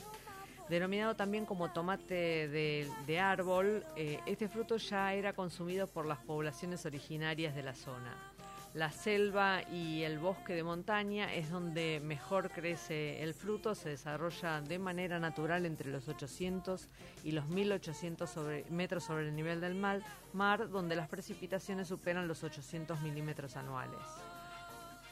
[0.69, 6.85] Denominado también como tomate de, árbol, eh, este fruto ya era consumido por las poblaciones
[6.87, 8.32] originarias de la zona.
[8.75, 14.63] La selva y el bosque de montaña es donde mejor crece el fruto, se desarrolla
[14.63, 16.89] de manera natural entre los 800
[17.23, 20.01] y los 1800 sobre- metros sobre el nivel del mar,
[20.33, 24.01] mar, donde las precipitaciones superan los 800 milímetros anuales.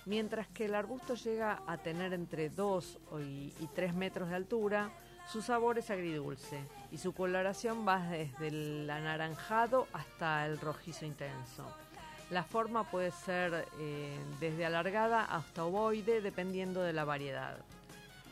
[0.07, 4.91] Mientras que el arbusto llega a tener entre 2 y, y 3 metros de altura,
[5.31, 6.59] su sabor es agridulce
[6.91, 11.71] y su coloración va desde el anaranjado hasta el rojizo intenso.
[12.31, 17.59] La forma puede ser eh, desde alargada hasta ovoide dependiendo de la variedad.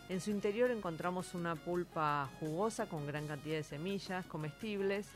[0.09, 5.09] En su interior encontramos una pulpa jugosa con gran cantidad de semillas comestibles,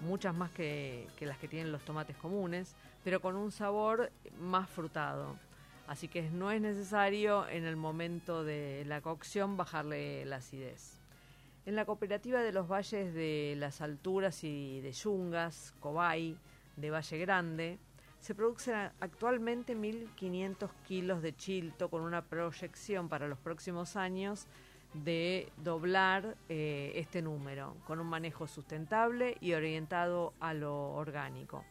[0.00, 4.70] muchas más que, que las que tienen los tomates comunes, pero con un sabor más
[4.70, 5.36] frutado.
[5.88, 11.00] Así que no es necesario en el momento de la cocción bajarle la acidez.
[11.66, 16.36] En la cooperativa de los valles de las alturas y de Yungas, Cobay,
[16.76, 17.78] de Valle Grande,
[18.20, 24.46] se producen actualmente 1.500 kilos de chilto con una proyección para los próximos años
[24.92, 31.64] de doblar eh, este número, con un manejo sustentable y orientado a lo orgánico.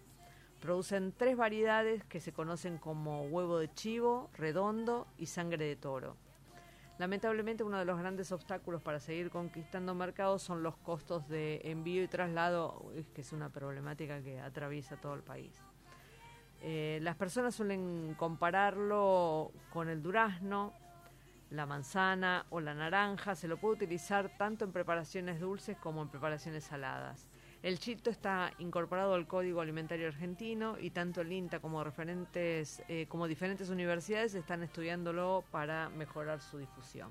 [0.59, 6.17] Producen tres variedades que se conocen como huevo de chivo, redondo y sangre de toro.
[6.97, 12.03] Lamentablemente uno de los grandes obstáculos para seguir conquistando mercados son los costos de envío
[12.03, 15.53] y traslado, que es una problemática que atraviesa todo el país.
[16.62, 20.74] Eh, las personas suelen compararlo con el durazno,
[21.52, 23.36] la manzana o la naranja.
[23.36, 27.30] Se lo puede utilizar tanto en preparaciones dulces como en preparaciones saladas.
[27.62, 33.06] El chilto está incorporado al Código Alimentario Argentino y tanto el INTA como, referentes, eh,
[33.10, 37.10] como diferentes universidades están estudiándolo para mejorar su difusión.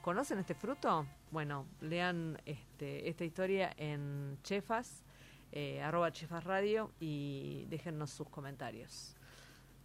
[0.00, 1.06] ¿Conocen este fruto?
[1.32, 5.02] Bueno, lean este, esta historia en Chefas,
[5.52, 9.16] eh, arroba Chefas Radio y déjennos sus comentarios.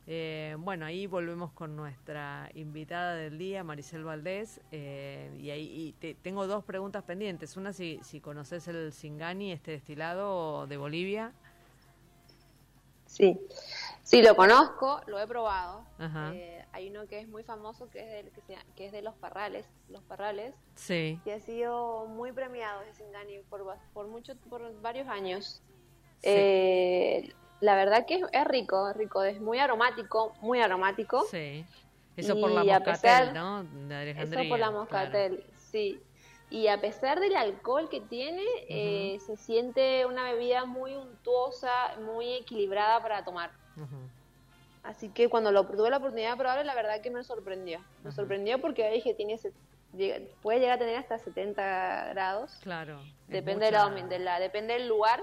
[0.07, 5.91] Eh, bueno, ahí volvemos con nuestra invitada del día, Maricel Valdés, eh, y ahí y
[5.93, 7.57] te- tengo dos preguntas pendientes.
[7.57, 11.33] Una, si, si conoces el Singani, este destilado de Bolivia.
[13.07, 13.39] Sí,
[14.05, 15.85] sí, lo conozco, lo he probado.
[15.99, 16.31] Ajá.
[16.33, 19.01] Eh, hay uno que es muy famoso que es, del, que, se- que es de
[19.01, 24.35] los parrales, los parrales, Sí, y ha sido muy premiado ese Singani por, por, mucho,
[24.49, 25.61] por varios años.
[26.19, 26.29] Sí.
[26.29, 31.25] Eh, la verdad que es, es rico, es rico, es muy aromático, muy aromático.
[31.29, 31.65] sí.
[32.17, 33.63] Eso por la Y moscatel, pesar- ¿no?
[33.65, 34.41] De Alejandría.
[34.41, 34.79] Eso por la claro.
[34.79, 36.01] moscatel, sí.
[36.49, 41.69] Y a pesar del alcohol que tiene, eh, se siente una bebida muy untuosa,
[42.05, 43.51] muy equilibrada para tomar.
[43.75, 44.09] Ujú.
[44.83, 47.79] Así que cuando lo tuve la oportunidad de probarlo, la verdad que me sorprendió.
[48.03, 48.11] Me Ajá.
[48.11, 49.39] sorprendió porque dije, tiene
[50.41, 52.59] puede llegar a tener hasta 70 grados.
[52.61, 53.01] Claro.
[53.27, 55.21] Depende, de la, mucha- de la- depende del lugar.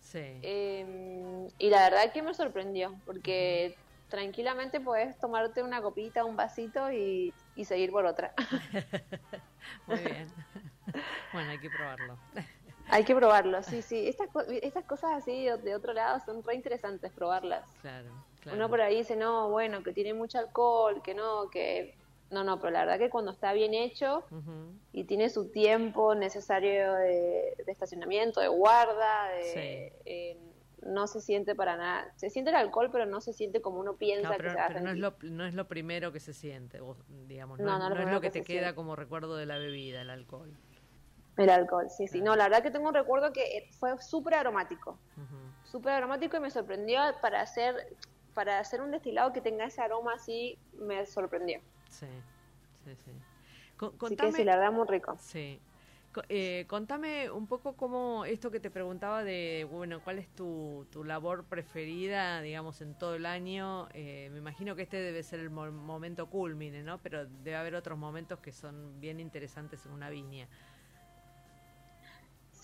[0.00, 0.18] Sí.
[0.42, 3.76] Eh, y la verdad que me sorprendió, porque
[4.08, 8.32] tranquilamente puedes tomarte una copita, un vasito y, y seguir por otra.
[9.86, 10.26] Muy bien.
[11.32, 12.18] bueno, hay que probarlo.
[12.90, 14.06] Hay que probarlo, sí, sí.
[14.08, 17.64] Estas, co- estas cosas así de, otro lado son re interesantes probarlas.
[17.80, 18.56] Claro, claro.
[18.58, 21.96] Uno por ahí dice, no, bueno, que tiene mucho alcohol, que no, que...
[22.30, 24.24] No, no, pero la verdad que cuando está bien hecho
[24.92, 30.02] y tiene su tiempo necesario de, de estacionamiento, de guarda, de, Sí.
[30.04, 30.38] eh,
[30.82, 32.12] no se siente para nada.
[32.16, 34.64] Se siente el alcohol, pero no se siente como uno piensa No, que se va
[34.64, 36.80] a pero no, es lo, no es lo primero que se siente,
[37.28, 38.74] digamos, no, No, es- no, lo no es lo que que te queda siente.
[38.74, 40.50] como recuerdo de la bebida, el alcohol.
[41.36, 42.20] El alcohol, sí, sí.
[42.20, 44.98] No, la verdad que tengo un recuerdo que eh, fue súper aromático.
[45.16, 45.52] Ujú.
[45.64, 47.74] Súper aromático y me sorprendió para hacer,
[48.34, 51.60] para hacer un destilado que tenga ese aroma así, me sorprendió.
[51.90, 52.06] Sí,
[52.84, 53.10] sí, sí.
[53.76, 55.16] Co- Así que sí, la verdad muy rico.
[55.18, 55.60] sí.
[56.28, 61.02] Eh, contame un poco cómo esto que te preguntaba de, bueno, cuál es tu, tu
[61.02, 63.88] labor preferida, digamos, en todo el año.
[63.94, 66.98] Eh, me imagino que este debe ser el mo- momento culmine, ¿no?
[66.98, 70.46] Pero debe haber otros momentos que son bien interesantes en una viña.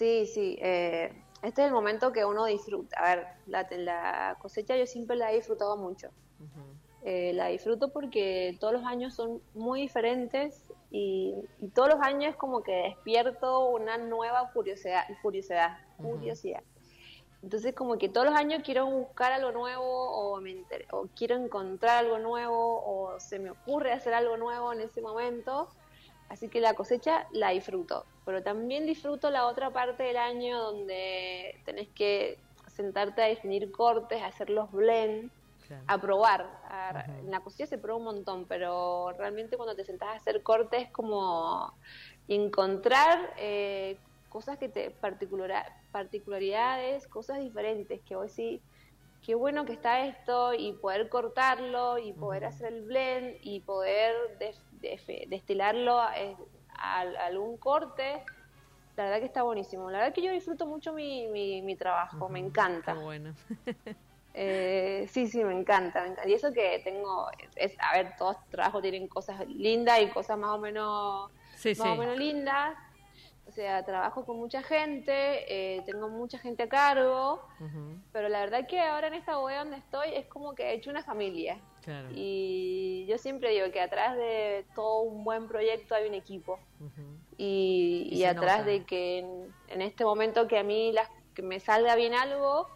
[0.00, 0.56] Sí, sí.
[0.62, 2.96] eh, este es el momento que uno disfruta.
[2.98, 6.08] A ver, la, la cosecha yo siempre la he disfrutado mucho.
[7.04, 12.30] Eh, la disfruto porque todos los años son muy diferentes y, y todos los años
[12.30, 16.62] es como que despierto una nueva curiosidad, curiosidad, curiosidad.
[17.42, 21.98] Entonces como que todos los años quiero buscar algo nuevo o, me o quiero encontrar
[21.98, 25.68] algo nuevo o se me ocurre hacer algo nuevo en ese momento.
[26.30, 31.56] Así que la cosecha la disfruto, pero también disfruto la otra parte del año donde
[31.64, 32.38] tenés que
[32.68, 35.32] sentarte a definir cortes, hacer los blends
[35.66, 35.84] Claro.
[35.88, 36.42] a probar.
[36.68, 37.04] A-.
[37.18, 40.84] En la cocina se prueba un montón, pero realmente cuando te sentás a hacer cortes
[40.84, 41.72] es como
[42.28, 48.62] encontrar eh, cosas que te particular, particularidades, cosas diferentes que hoy sí
[49.22, 54.14] qué bueno que está esto y poder cortarlo y poder hacer el blend y poder
[54.80, 56.36] destilarlo a, eh,
[56.78, 58.22] a- a algún corte.
[58.96, 59.90] La verdad que está buenísimo.
[59.90, 62.94] La verdad que yo disfruto mucho mi, mi, mi trabajo, me encanta.
[62.94, 63.34] Qué bueno.
[64.32, 66.28] Eh, sí, sí, me encanta, me encanta.
[66.30, 70.50] Y eso que tengo, es, a ver, todos trabajos tienen cosas lindas y cosas más
[70.50, 71.92] o menos, Sí, más sí.
[71.92, 72.76] o menos lindas.
[73.50, 75.12] O sea, trabajo con mucha gente,
[75.48, 77.42] eh, tengo mucha gente a cargo,
[78.12, 80.88] pero la verdad que ahora en esta web donde estoy es como que he hecho
[80.88, 81.58] una familia.
[81.82, 82.10] Claro.
[82.14, 86.60] Y yo siempre digo que atrás de todo un buen proyecto hay un equipo.
[87.36, 88.70] Y, Y atrás nota.
[88.70, 92.68] de que en, en este momento que a mí las, que me salga bien algo,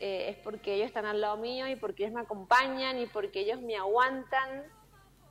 [0.00, 3.42] eh, es porque ellos están al lado mío y porque ellos me acompañan y porque
[3.42, 4.64] ellos me aguantan.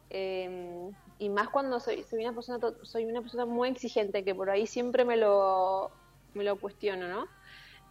[0.10, 4.50] eh, y más cuando soy, soy una persona soy una persona muy exigente que por
[4.50, 5.92] ahí siempre me lo,
[6.34, 7.28] me lo cuestiono, ¿no?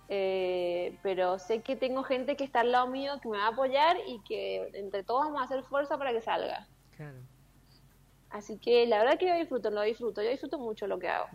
[0.08, 3.48] Eh, pero sé que tengo gente que está al lado mío que me va a
[3.48, 6.66] apoyar y que entre todos vamos a hacer fuerza para que salga.
[6.96, 7.18] Claro.
[8.30, 11.28] Así que la verdad que yo disfruto, lo disfruto, yo disfruto mucho lo que hago.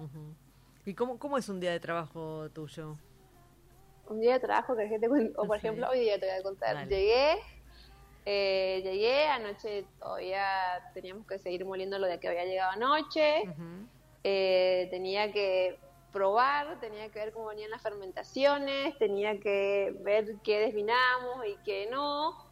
[0.85, 2.97] ¿Y cómo, cómo es un día de trabajo tuyo?
[4.09, 5.67] Un día de trabajo que te cuento, o por Sí.
[5.67, 6.75] ejemplo, hoy día te voy a contar.
[6.75, 6.89] Dale.
[6.95, 7.35] Llegué,
[8.25, 10.45] eh, llegué, anoche todavía
[10.93, 13.43] teníamos que seguir moliendo lo de que había llegado anoche,
[14.23, 15.77] eh, tenía que
[16.11, 21.87] probar, tenía que ver cómo venían las fermentaciones, tenía que ver qué desvinamos y qué
[21.91, 22.51] no.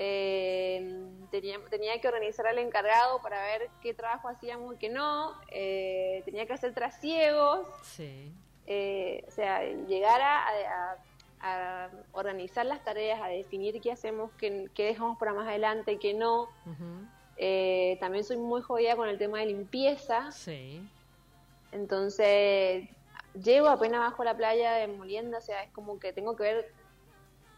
[0.00, 5.32] Eh, tenía, tenía que organizar al encargado para ver qué trabajo hacíamos y qué no.
[5.50, 7.66] Eh, tenía que hacer trasiegos.
[7.82, 8.32] Sí.
[9.26, 10.96] O sea, llegar a, a-
[11.40, 16.14] a organizar las tareas, a definir qué hacemos, qué, qué dejamos para más adelante qué
[16.14, 16.48] no.
[17.36, 20.80] Eh, también soy muy jodida con el tema de limpieza, Sí.
[21.72, 22.88] entonces
[23.42, 26.72] llego apenas bajo la playa de molienda, o sea, es como que tengo que ver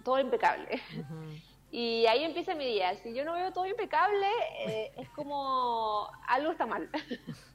[0.05, 0.69] todo impecable.
[1.73, 2.97] Y ahí empieza mi día.
[2.97, 4.27] Si yo no veo todo impecable,
[4.66, 6.90] eh, es como algo está mal.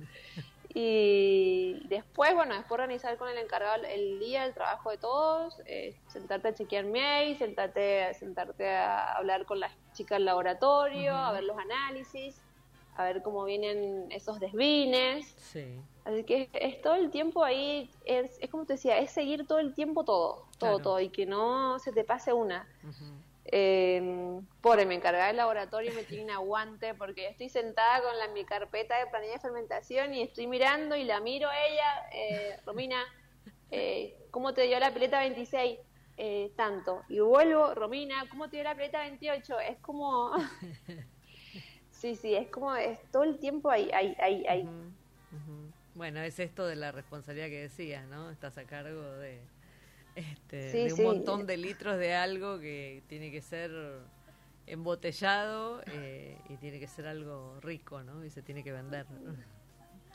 [0.77, 5.95] y después, bueno, después organizar con el encargado el día, el trabajo de todos, eh,
[6.07, 11.45] sentarte a chequear mail, sentarte, sentarte a hablar con las chicas del laboratorio, a ver
[11.45, 12.43] los análisis,
[12.97, 15.33] a ver cómo vienen esos desvines.
[15.37, 15.79] Sí.
[16.03, 19.47] Así que es, es todo el tiempo ahí, es, es como te decía, es seguir
[19.47, 20.79] todo el tiempo todo, todo, Claro.
[20.79, 22.67] todo, y que no se te pase una.
[22.83, 23.23] Ujú.
[23.45, 28.17] Eh, pobre, me encargaba del laboratorio y me tiene un aguante porque estoy sentada con
[28.17, 32.09] la, mi carpeta de planilla de fermentación y estoy mirando y la miro a ella,
[32.11, 32.97] eh, Romina,
[33.69, 35.79] eh, ¿cómo te dio la pileta 26?
[36.17, 37.03] Eh, tanto.
[37.07, 39.59] Y vuelvo, Romina, ¿cómo te dio la pileta 28?
[39.59, 40.31] Es como...
[41.91, 44.69] sí, sí, es como, es todo el tiempo ahí, ahí, ahí, ahí.
[45.93, 48.31] Bueno, es esto de la responsabilidad que decías, ¿no?
[48.31, 49.39] Estás a cargo de,
[50.15, 51.03] este, Sí, de un sí.
[51.03, 53.71] montón de litros de algo que tiene que ser
[54.67, 58.23] embotellado eh, y tiene que ser algo rico, ¿no?
[58.25, 59.05] Y se tiene que vender.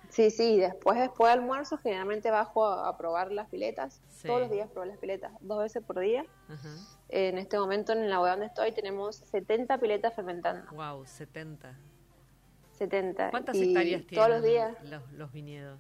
[0.09, 4.03] Sí, sí, después, después de almuerzo, generalmente bajo a, a probar las piletas.
[4.09, 4.27] Sí.
[4.27, 6.25] Todos los días pruebo las piletas, dos veces por día.
[7.09, 10.69] En este momento, en la bodega donde estoy, tenemos 70 piletas fermentando.
[10.73, 11.77] Wow, 70.
[12.73, 13.31] 70.
[13.31, 14.77] ¿Cuántas y hectáreas Todos tienen los días.
[14.91, 15.79] los, los viñedos?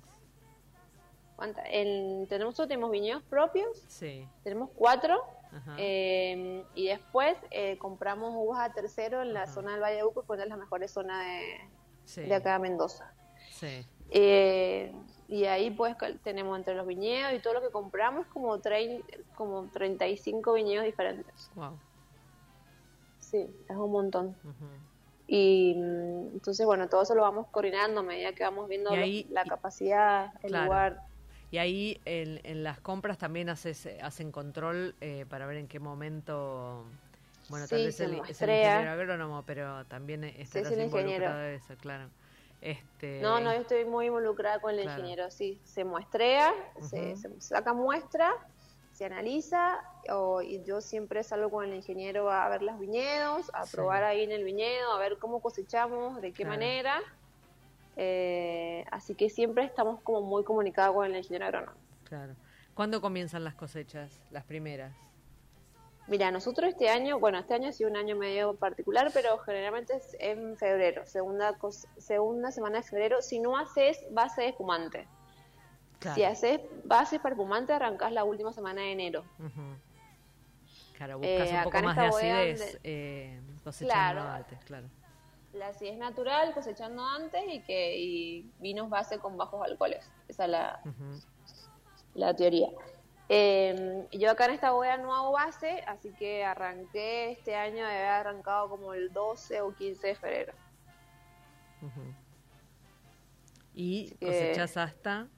[1.40, 1.64] ¿Cuántas?
[1.70, 4.28] En, tenemos, nosotros tenemos viñedos propios, Sí.
[4.44, 5.24] tenemos cuatro.
[5.78, 9.52] Eh, y después eh, compramos uvas a tercero en la Ajá.
[9.54, 11.60] zona del Valle de Uco, que es una de las mejores zonas de,
[12.04, 12.20] sí.
[12.22, 13.12] de acá de Mendoza.
[13.50, 13.84] Sí.
[14.10, 14.92] Eh,
[15.28, 19.02] y ahí pues tenemos entre los viñedos y todo lo que compramos como, trein-
[19.34, 21.50] como 35 viñedos diferentes.
[21.56, 21.78] Wow.
[23.18, 24.36] Sí, es un montón.
[24.44, 24.66] Ujú.
[25.26, 29.26] Y mm, entonces, bueno, todo eso lo vamos coordinando a medida que vamos viendo ahí-
[29.30, 30.64] la capacidad, el Claro.
[30.66, 31.02] lugar.
[31.50, 35.80] Y ahí en, en las compras también haces, hacen control eh, para ver en qué
[35.80, 36.84] momento.
[37.48, 41.24] Bueno, tal Sí, vez se el, es el ingeniero agrónomo, pero también estarás el ingeniero.
[41.24, 42.04] involucrado en eso, claro.
[42.60, 45.02] Este, No, no, yo estoy muy involucrada con el Claro.
[45.02, 45.60] ingeniero, sí.
[45.64, 46.52] Se muestrea,
[46.88, 48.30] se, se saca muestra,
[48.92, 49.78] se analiza,
[50.10, 53.76] o, y yo siempre salgo con el ingeniero a ver los viñedos, a Sí.
[53.76, 56.48] probar ahí en el viñedo, a ver cómo cosechamos, de qué Claro.
[56.50, 57.00] manera.
[57.96, 61.76] Eh, así que siempre estamos como muy comunicados con el ingeniero agrónomo.
[62.04, 62.34] Claro.
[62.74, 64.20] ¿Cuándo comienzan las cosechas?
[64.30, 64.94] Las primeras.
[66.06, 69.94] Mira, nosotros este año, bueno, este año ha sido un año medio particular, pero generalmente
[69.94, 71.56] es en febrero, segunda,
[71.98, 73.22] segunda semana de febrero.
[73.22, 75.06] Si no haces base de espumante,
[76.00, 76.14] Claro.
[76.16, 79.24] si haces base para espumante, arrancás la última semana de enero.
[80.96, 84.28] Claro, buscas Eh, un acá poco más de acidez donde- eh, cosechando Claro.
[84.30, 84.88] antes, claro.
[85.52, 90.08] La acidez natural, cosechando antes y que y vinos base con bajos alcoholes.
[90.28, 90.80] Esa es la,
[92.14, 92.68] la teoría.
[93.28, 97.90] Eh, yo acá en esta bodega no hago base, así que arranqué este año, de
[97.92, 100.52] haber arrancado como el 12 o 15 de febrero.
[103.74, 105.28] Y que- cosechas hasta.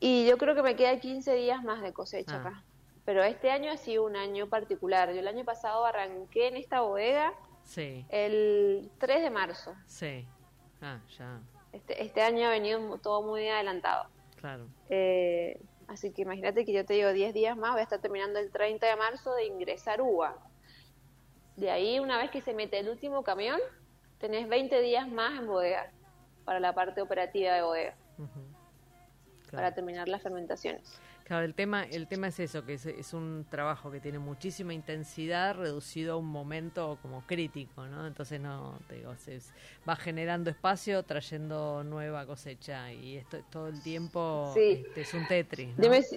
[0.00, 2.40] Y yo creo que me queda 15 días más de cosecha Ah.
[2.48, 2.64] acá.
[3.04, 5.12] Pero este año ha sido un año particular.
[5.12, 7.32] Yo el año pasado arranqué en esta bodega
[7.68, 9.74] Sí, el 3 de marzo.
[9.86, 10.26] sí.
[10.80, 11.40] Ah, ya,
[11.72, 14.08] Este, este año ha venido todo muy adelantado.
[14.40, 14.66] claro.
[14.88, 18.38] Eh, así que imagínate que yo te digo 10 días más, voy a estar terminando
[18.38, 20.36] el 30 de marzo de ingresar uva.
[21.56, 23.60] De ahí, una vez que se mete el último camión,
[24.18, 25.90] tenés 20 días más en bodega
[26.44, 29.74] para la parte operativa de bodega, para Claro.
[29.74, 30.98] terminar las fermentaciones.
[31.28, 34.72] Claro, el tema, el tema es eso, que es, es un trabajo que tiene muchísima
[34.72, 38.06] intensidad reducido a un momento como crítico, ¿no?
[38.06, 39.38] Entonces no, te digo, se
[39.86, 44.82] va generando espacio, trayendo nueva cosecha y esto todo el tiempo Sí.
[44.86, 45.84] este, es un Tetris, ¿no?
[45.84, 46.16] Yo, me, si-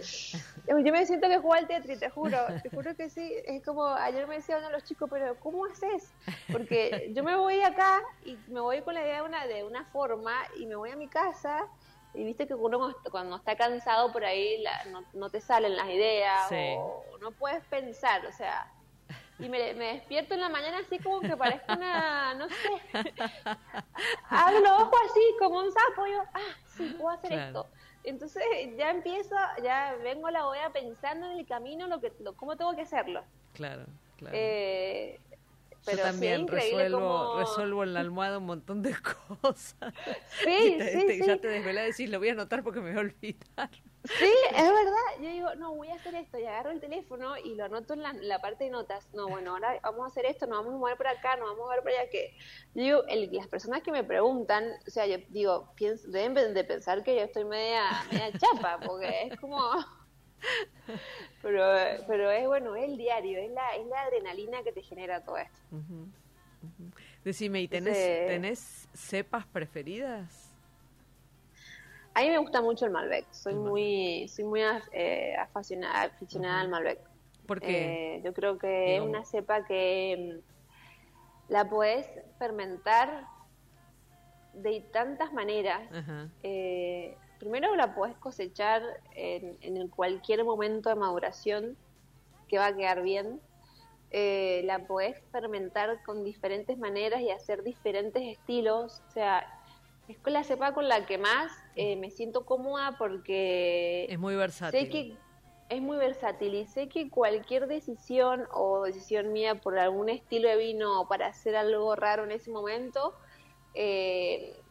[0.68, 3.36] yo me siento que juego al Tetris, te juro, te juro que sí.
[3.46, 6.14] Es como, ayer me decía uno de los chicos, pero ¿cómo haces?
[6.50, 9.86] Porque yo me voy acá y me voy con la idea de una, de una
[9.92, 11.68] forma y me voy a mi casa
[12.14, 15.88] y viste que uno cuando está cansado por ahí la- no, no te salen las
[15.90, 16.76] ideas Sí.
[16.78, 18.72] o no puedes pensar, o sea...
[19.40, 22.56] Y me, me despierto en la mañana así como que parezco una, no sé,
[24.30, 26.40] abro los ojos así como un sapo y yo, ah,
[26.78, 27.48] sí, puedo hacer Claro.
[27.48, 27.68] esto.
[28.04, 28.44] Entonces
[28.78, 32.56] ya empiezo, ya vengo a la bodega pensando en el camino, lo que, lo, cómo
[32.56, 33.24] tengo que hacerlo.
[33.54, 33.86] Claro,
[34.18, 34.36] claro.
[34.38, 35.20] Eh,
[35.86, 38.96] pero Yo también resuelvo, resuelvo en la almohada un montón de
[39.42, 39.76] cosas.
[40.44, 41.28] Sí, Y te- sí, te- sí.
[41.28, 43.70] Ya te desvelás y decís, lo voy a anotar porque me voy a olvidar.
[44.04, 45.22] Sí, es verdad.
[45.22, 46.40] Yo digo, no, voy a hacer esto.
[46.40, 49.08] Y agarro el teléfono y lo anoto en la, la parte de notas.
[49.14, 51.62] No, bueno, ahora vamos a hacer esto, nos vamos a mover por acá, nos vamos
[51.62, 52.10] a mover por allá.
[52.10, 52.36] Que
[52.74, 56.64] yo digo, el- las personas que me preguntan, o sea, yo digo, pienso, deben de
[56.64, 59.60] pensar que yo estoy media, media chapa, porque es como.
[61.42, 61.64] Pero,
[62.08, 65.38] pero es bueno, es el diario, es la, es la adrenalina que te genera todo
[65.38, 65.58] esto.
[67.24, 70.52] Decime, ¿y tenés, tenés cepas preferidas?
[72.14, 73.26] A mí me gusta mucho el Malbec.
[73.32, 73.72] Soy El Malbec.
[73.72, 74.62] muy, soy muy
[74.92, 76.12] eh, aficionada,
[76.60, 77.00] al Malbec.
[77.48, 78.16] ¿Por qué?
[78.16, 80.42] Eh, yo creo que es una cepa que
[81.48, 83.26] mm, la podés fermentar
[84.54, 85.82] de tantas maneras.
[86.44, 88.84] Eh, primero la podés cosechar
[89.16, 91.76] en, en cualquier momento de maduración
[92.48, 93.42] que va a quedar bien.
[94.12, 99.02] Eh, la podés fermentar con diferentes maneras y hacer diferentes estilos.
[99.08, 99.44] O sea,
[100.08, 104.36] es con la cepa con la que más eh, me siento cómoda porque es muy
[104.36, 104.80] versátil.
[104.80, 105.18] sé que
[105.70, 110.58] es muy versátil y sé que cualquier decisión o decisión mía por algún estilo de
[110.58, 113.16] vino o para hacer algo raro en ese momento,
[113.74, 114.62] eh,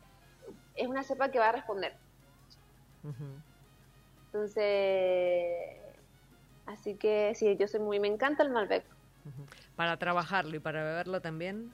[0.76, 1.96] es una cepa que va a responder.
[4.26, 5.56] Entonces,
[6.66, 8.84] así que sí, yo soy muy, me encanta el Malbec.
[9.76, 11.72] Para trabajarlo y para beberlo también.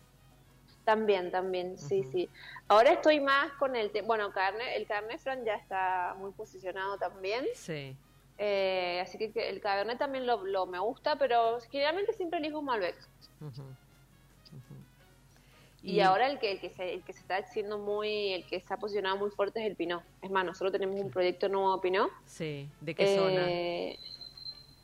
[0.85, 2.31] También, también, sí, sí.
[2.69, 6.97] Ahora estoy más con el tema, bueno, carne, el Cabernet Franc ya está muy posicionado
[6.97, 7.45] también.
[7.55, 7.97] Sí.
[8.39, 12.67] Eh, así que, el Cabernet también lo, lo me gusta, pero generalmente siempre elijo un
[12.67, 12.97] Malbec.
[13.41, 13.65] Ujú.
[15.95, 18.57] Y, ahora el que, el que se, el que se está haciendo muy, el que
[18.57, 20.03] está posicionado muy fuerte es el Pinot.
[20.23, 22.11] Es más, nosotros tenemos un proyecto nuevo Pinot.
[22.25, 23.45] Sí, ¿de qué zona?
[23.49, 23.99] Eh,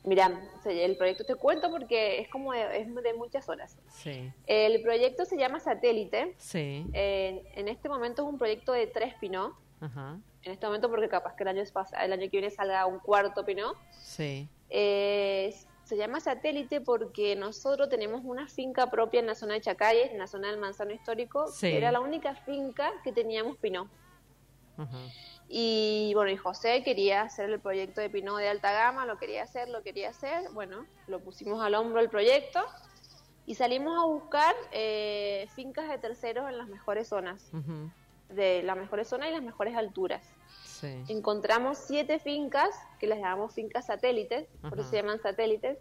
[0.05, 3.77] Mira, el proyecto te cuento porque es como de, es de muchas horas.
[3.89, 6.35] Sí, El proyecto se llama Satélite.
[6.37, 9.53] sí, En, en este momento es un proyecto de tres Pinot.
[9.79, 11.63] ajá, En este momento porque capaz que el año,
[12.01, 13.77] el año que viene salga un cuarto Pinot.
[13.91, 19.61] sí, Eh, se llama Satélite porque nosotros tenemos una finca propia en la zona de
[19.61, 21.67] Chacayes, en la zona del Manzano Histórico, Sí.
[21.71, 23.87] que era la única finca que teníamos Pinot.
[24.77, 24.97] ajá,
[25.47, 29.43] Y bueno, y José quería hacer el proyecto de Pinot de alta gama, lo quería
[29.43, 30.49] hacer, lo quería hacer.
[30.53, 32.59] Bueno, lo pusimos al hombro el proyecto
[33.45, 37.91] y salimos a buscar eh, fincas de terceros en las mejores zonas, ujú,
[38.29, 40.25] de las mejores zonas y las mejores alturas.
[40.87, 42.69] Sí, Encontramos siete fincas
[42.99, 44.89] que les llamamos fincas satélites, por eso Ajá.
[44.89, 45.77] se llaman satélites.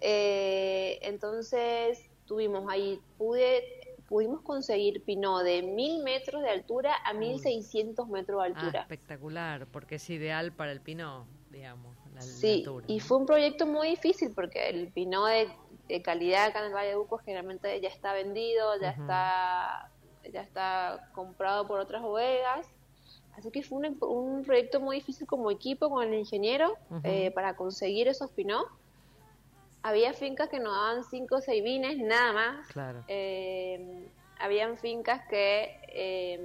[0.00, 3.62] Eh, entonces tuvimos ahí, pude,
[4.08, 8.80] pudimos conseguir Pinot de mil metros de altura a mil seiscientos metros de Ah, altura.
[8.80, 13.04] espectacular, porque es ideal para el pino, digamos, la, la Sí, altura, y ¿no?
[13.04, 15.48] fue un proyecto muy difícil porque el Pinot de,
[15.88, 19.88] de calidad acá en el Valle de Uco generalmente ya está vendido, ya está
[20.32, 22.66] ya está comprado por otras bodegas.
[23.36, 27.56] Así que fue un, un proyecto muy difícil como equipo con el ingeniero eh, para
[27.56, 28.66] conseguir esos Pinot.
[29.82, 32.68] Había fincas que nos daban 5 o 6 vines, nada más.
[32.68, 34.08] Claro, Eh,
[34.38, 36.40] habían fincas que, eh,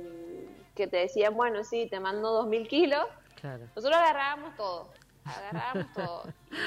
[0.76, 3.04] que te decían, bueno, sí, te mando 2.000 kilos.
[3.36, 4.92] claro, Nosotros agarrábamos todo,
[5.26, 6.24] agarrábamos todo.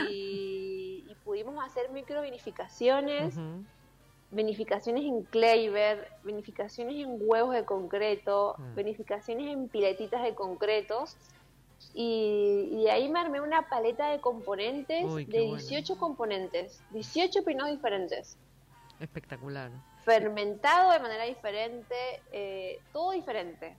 [0.09, 3.65] Y, y pudimos hacer microvinificaciones, ujú,
[4.31, 8.63] vinificaciones en Kleiber, vinificaciones en huevos de concreto, Ah.
[8.77, 11.05] vinificaciones en piletitas de concreto.
[11.95, 15.57] Y, y de ahí me armé una paleta de componentes, Uy, de bueno.
[15.57, 18.37] 18 componentes, 18 pinos diferentes,
[19.01, 19.71] espectacular,
[20.05, 21.95] fermentado de manera diferente,
[22.33, 23.77] eh, todo diferente.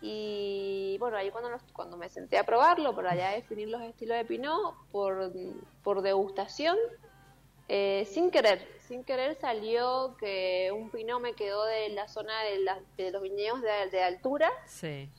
[0.00, 4.24] Y bueno, ahí cuando, cuando me senté a probarlo, para ya definir los estilos de
[4.24, 5.30] Pinot, por,
[5.82, 6.76] por degustación,
[7.68, 12.58] eh, sin querer, sin querer salió que un Pinot me quedó de la zona de,
[12.60, 15.10] la- de los viñedos de, de altura, sí,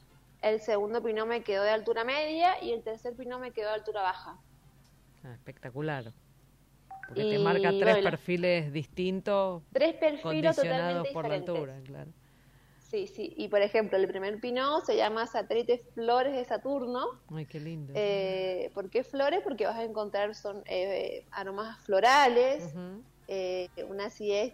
[0.42, 3.74] el segundo Pinot me quedó de altura media y el tercer Pinot me quedó de
[3.76, 4.40] altura baja.
[5.24, 6.14] ah, espectacular,
[7.08, 11.82] porque Y te marca tres bueno, perfiles distintos Tres perfiles condicionados totalmente por la altura,
[11.86, 12.12] claro,
[12.80, 13.34] Sí, sí.
[13.38, 17.06] Y por ejemplo, el primer Pinot se llama Satélite Flores de Saturno.
[17.34, 19.42] ay, qué lindo, Eh, ¿Por qué flores?
[19.44, 24.54] Porque vas a encontrar son eh, aromas florales, Ujú, eh, una acidez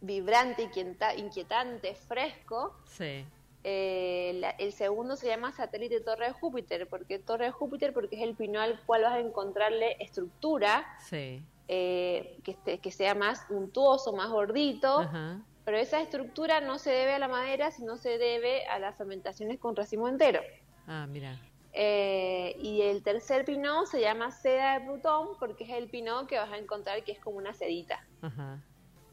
[0.00, 2.74] vibrante, inquieta- inquietante, fresco.
[2.86, 3.24] sí,
[3.66, 6.86] Eh, la- el segundo se llama satélite Torre de Júpiter.
[6.86, 7.94] ¿Por qué Torre de Júpiter?
[7.94, 12.36] Porque es el pinot al cual vas a encontrarle estructura sí, eh,
[12.82, 14.98] que, sea más untuoso, más gordito.
[14.98, 18.98] ajá, Pero esa estructura no se debe a la madera, sino se debe a las
[18.98, 20.42] fermentaciones con racimo entero.
[20.86, 21.40] ah, mira,
[21.76, 26.38] Eh, y el tercer pinot se llama seda de Plutón porque es el pinot que
[26.38, 27.98] vas a encontrar que es como una sedita.
[28.22, 28.60] ajá,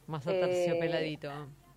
[0.08, 1.32] más Eh, aterciopeladito,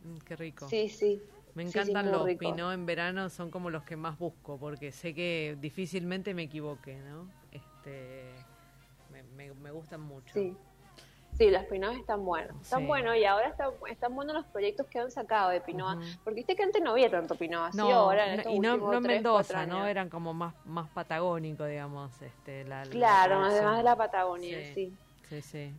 [0.05, 0.69] Mm, qué rico.
[0.69, 1.23] Sí, sí.
[1.55, 2.41] Me Sí, sí, encantan los rico.
[2.41, 6.97] pinot en verano, son como los que más busco, porque sé que difícilmente me equivoque,
[6.97, 7.27] ¿no?
[7.53, 8.35] Este,
[9.11, 10.35] me, me- me gustan mucho.
[10.35, 10.55] Sí.
[11.37, 12.55] Sí, los pinots están buenos.
[12.63, 12.87] Están Sí.
[12.87, 15.97] buenos y ahora está- están buenos los proyectos que han sacado de pinot.
[15.99, 16.07] Ujú.
[16.23, 18.27] Porque viste que antes no había tanto pinot así No, ahora.
[18.27, 19.85] En no- estos y no, no en Mendoza, ¿no?
[19.87, 24.75] Eran como más, más patagónico, digamos, este, la, la Claro, además de la Patagonia, Sí.
[24.75, 24.93] sí.
[25.29, 25.73] Sí, sí,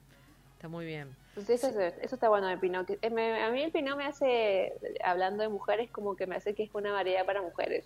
[0.55, 1.15] está muy bien.
[1.37, 2.89] Eso, eso está bueno de pinot.
[3.01, 6.53] Eh, me- a mí el pinot me hace, hablando de mujeres, como que me hace
[6.53, 7.85] que es una variedad para mujeres.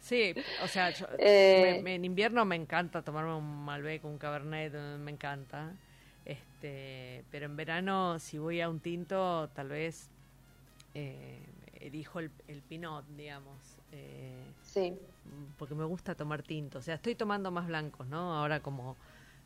[0.00, 0.34] Sí,
[0.64, 4.72] o sea, yo- Eh, me- me- en invierno me encanta tomarme un Malbec, un Cabernet,
[4.98, 5.72] me encanta.
[6.28, 10.12] Este, pero en verano, si voy a un tinto, tal vez
[10.94, 11.40] eh,
[11.80, 13.78] elijo el, el Pinot, digamos.
[13.92, 14.98] eh, sí.
[15.58, 16.78] porque me gusta tomar tinto.
[16.78, 18.34] O sea, estoy tomando más blancos, ¿no?
[18.34, 18.98] Ahora como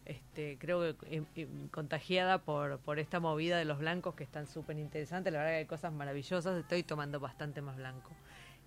[0.04, 4.46] este creo que eh, eh, contagiada por, por esta movida de los blancos que están
[4.48, 5.32] súper interesantes.
[5.32, 6.58] La verdad que hay cosas maravillosas.
[6.58, 8.18] Estoy tomando bastante más blanco.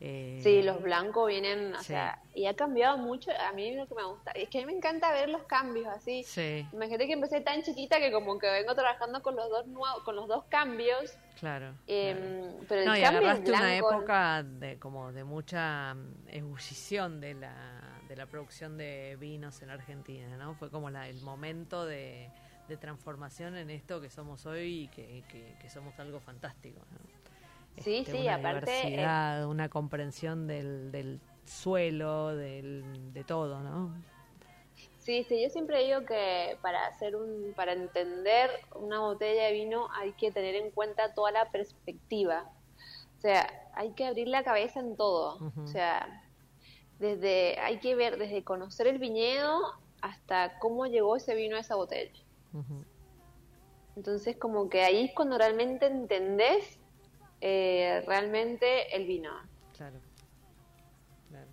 [0.08, 1.84] Eh, Sí, los blancos vienen, o sí.
[1.84, 3.32] sea, y ha cambiado mucho.
[3.32, 5.88] A mí lo que me gusta, es que a mí me encanta ver los cambios
[5.88, 6.24] así.
[6.24, 10.04] Sí, Imagínate que empecé tan chiquita que como que vengo trabajando con los dos nuevos,
[10.04, 11.18] con los dos cambios.
[11.34, 11.78] claro.
[11.88, 12.66] eh, claro.
[12.68, 17.20] Pero el No, y cambio agarraste una blanco, época de como de mucha mm, ebullición
[17.22, 20.56] de la, de la producción de vinos en Argentina, ¿no?
[20.56, 22.32] Fue como la, el momento de,
[22.68, 27.00] de transformación en esto que somos hoy y que, que- que somos algo fantástico, ¿no?
[27.78, 33.96] Sí, este, sí, una aparte, eh, una comprensión del, del suelo, del, de todo, ¿no?
[35.00, 39.88] Sí, sí, yo siempre digo que para hacer un, para entender una botella de vino
[39.94, 42.50] hay que tener en cuenta toda la perspectiva.
[43.18, 45.38] O sea, hay que abrir la cabeza en todo.
[45.64, 46.24] O sea,
[46.98, 49.62] desde, hay que ver desde conocer el viñedo
[50.02, 52.20] hasta cómo llegó ese vino a esa botella.
[53.96, 56.80] Entonces, como que ahí es cuando realmente entendés
[57.48, 59.30] eh, realmente el vino.
[59.78, 60.00] Claro.
[61.30, 61.46] claro.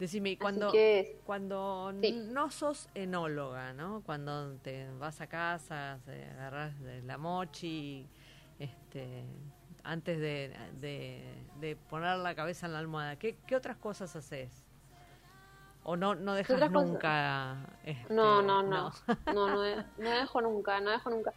[0.00, 2.10] Decime, cuando, que- cuando Sí.
[2.32, 4.02] no sos enóloga, ¿no?
[4.04, 6.00] Cuando te vas a casa,
[6.32, 8.08] agarras de la mochi,
[8.58, 9.22] este,
[9.84, 11.22] antes de, de,
[11.60, 14.64] de poner la cabeza en la almohada, ¿qué, qué otras cosas haces?
[15.86, 17.58] ¿O no, no dejas nunca?
[17.84, 18.90] este, No, no, no.
[19.26, 19.56] No, no,
[19.98, 21.32] no dejo nunca, no dejo nunca.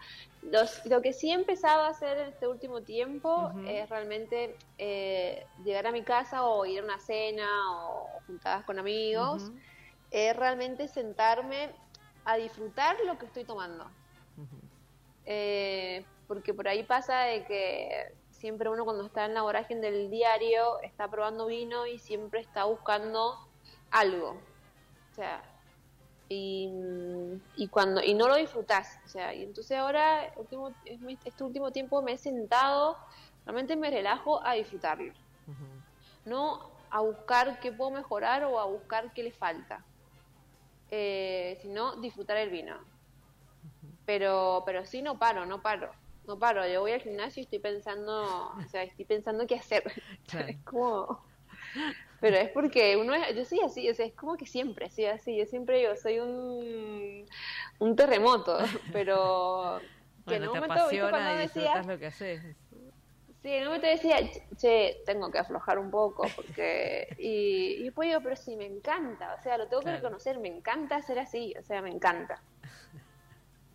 [0.51, 5.45] Los- lo que sí he empezado a hacer en este último tiempo es realmente eh,
[5.63, 7.47] llegar a mi casa o ir a una cena
[7.81, 9.51] o juntadas con amigos,
[10.11, 11.69] es realmente sentarme
[12.23, 13.89] a disfrutar lo que estoy tomando.
[15.25, 20.09] Eh, porque por ahí pasa de que siempre uno cuando está en la vorágine del
[20.09, 23.37] diario está probando vino y siempre está buscando
[23.91, 24.29] algo.
[25.11, 25.43] O sea,
[26.29, 26.69] y,
[27.55, 28.99] y cuando y no lo disfrutás.
[29.05, 30.73] O sea, y entonces ahora, último,
[31.25, 32.97] este último tiempo me he sentado,
[33.45, 35.13] realmente me relajo a disfrutarlo.
[36.25, 39.83] No a buscar qué puedo mejorar o a buscar qué le falta.
[40.89, 42.77] Eh, sino disfrutar el vino.
[44.05, 45.91] Pero, pero sí no paro, no paro.
[46.25, 49.83] No paro, yo voy al gimnasio y estoy pensando, o sea, estoy pensando qué hacer.
[50.27, 50.47] Claro.
[50.49, 51.21] Es como...
[52.19, 55.05] Pero es porque uno es, yo soy así, o sea, es como que siempre, sí,
[55.05, 57.25] así, yo siempre digo, soy un,
[57.79, 58.57] un terremoto,
[58.91, 59.79] pero
[60.27, 62.41] que en un te momento, ¿viste apasiona cuando y decía, lo que haces.
[63.43, 64.17] Sí, en un momento decía,
[64.57, 67.07] che, tengo que aflojar un poco, porque...
[67.19, 69.97] Y, y después digo, pero sí, me encanta, o sea, lo tengo Claro.
[69.97, 72.41] que reconocer, me encanta ser así, o sea, me encanta.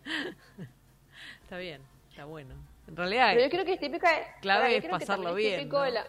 [1.42, 2.54] Está bien, está bueno.
[2.88, 4.08] En realidad, Pero yo creo que es típica.
[4.40, 5.84] Clave yo es pasarlo también es bien, Típico ¿no?
[5.84, 6.06] de la,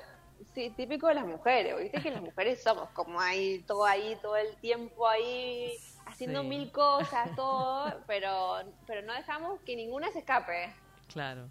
[0.54, 4.36] sí, típico de las mujeres, viste que las mujeres somos como ahí, todo ahí, todo
[4.38, 5.74] el tiempo ahí,
[6.06, 6.48] haciendo Sí.
[6.50, 10.74] mil cosas, todo, pero, pero no dejamos que ninguna se escape.
[11.12, 11.50] claro.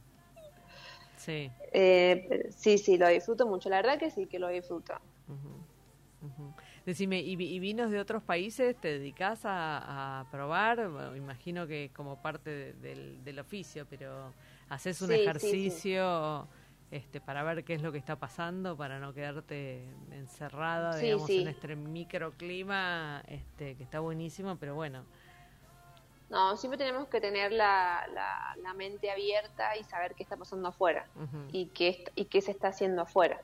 [1.17, 1.51] Sí.
[1.73, 4.95] Eh, pero sí, sí, lo disfruto mucho, la verdad que sí, que lo disfruto.
[6.85, 10.89] Decime, ¿y, y vinos de otros países te dedicas a, a probar?
[10.89, 14.33] Bueno, imagino que como parte de- del, del oficio, pero
[14.69, 15.25] ¿haces un Sí, sí.
[16.93, 21.27] Este, para ver qué es lo que está pasando, para no quedarte encerrada, Sí, digamos,
[21.27, 21.39] sí.
[21.39, 25.07] en este microclima, este, que está buenísimo, pero bueno,
[26.29, 30.69] No, siempre tenemos que tener la, la, la mente abierta y saber qué está pasando
[30.71, 31.07] afuera
[31.47, 33.41] y qué, y qué se está haciendo afuera.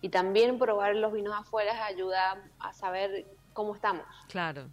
[0.00, 4.06] Y también probar los vinos afuera ayuda a saber cómo estamos.
[4.28, 4.70] claro,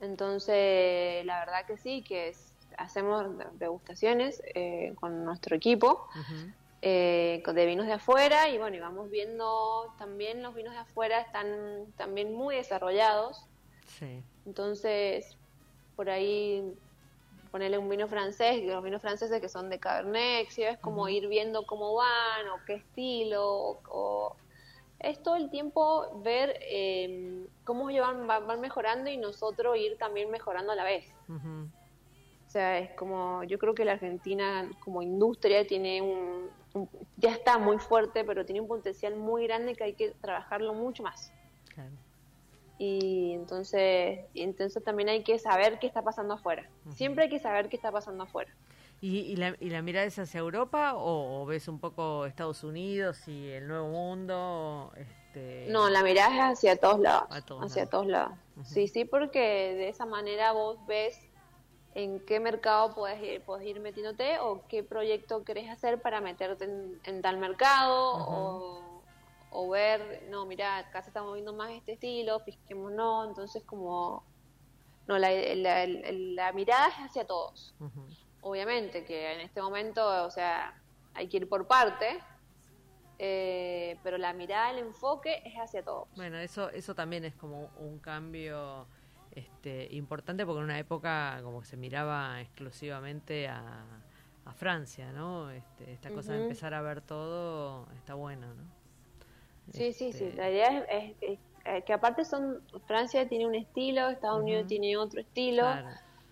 [0.00, 6.52] Entonces, la verdad que sí, que es- hacemos degustaciones eh, con nuestro equipo ujú,
[6.82, 11.20] eh, de vinos de afuera y bueno, y vamos viendo también los vinos de afuera
[11.20, 13.38] están también muy desarrollados.
[13.86, 15.36] sí, Entonces,
[15.96, 16.62] por ahí
[17.50, 20.62] ponerle un vino francés, los vinos franceses que son de Cabernet, ¿sí?
[20.64, 24.36] es como ir viendo cómo van o qué estilo, o, o-
[24.98, 30.72] es todo el tiempo ver eh, cómo van, van- mejorando y nosotros ir también mejorando
[30.72, 31.04] a la vez.
[32.54, 37.58] Sea, es como, yo creo que la Argentina como industria tiene un, un- ya está
[37.58, 41.32] muy fuerte, pero tiene un potencial muy grande que hay que trabajarlo mucho más.
[41.74, 41.92] claro,
[42.76, 46.68] Y entonces, entonces también hay que saber qué está pasando afuera.
[46.90, 48.50] Siempre hay que saber qué está pasando afuera.
[49.00, 52.64] ¿Y, y la, ¿Y la mirada es hacia Europa o, o ves un poco Estados
[52.64, 54.92] Unidos y el Nuevo Mundo?
[54.96, 57.28] Este, No, la mirada es hacia todos lados.
[57.46, 57.90] Todos hacia lados.
[57.90, 58.38] todos lados.
[58.64, 59.38] Sí, sí, porque
[59.74, 61.16] de esa manera vos ves
[61.94, 66.64] en qué mercado puedes ir, puedes ir metiéndote o qué proyecto querés hacer para meterte
[66.64, 69.02] en, en tal mercado o,
[69.50, 74.24] o ver, no, mira, acá se está moviendo más este estilo, fijémonos, entonces como,
[75.06, 77.74] no, la, la, la- la mirada es hacia todos.
[78.40, 80.74] Obviamente que en este momento, o sea,
[81.14, 82.18] hay que ir por parte,
[83.18, 86.08] eh, pero la mirada, el enfoque es hacia todos.
[86.16, 88.86] Bueno, eso, eso también es como un cambio
[89.34, 93.84] este, importante porque en una época como que se miraba exclusivamente a,
[94.44, 95.50] a Francia, ¿no?
[95.50, 98.62] Este, esta cosa de empezar a ver todo está bueno, ¿no?
[99.72, 100.24] Sí, sí, sí.
[100.24, 104.42] Este, La idea es, es- es- eh, que aparte son Francia tiene un estilo, Estados
[104.42, 105.62] Unidos tiene otro estilo.
[105.62, 105.88] claro,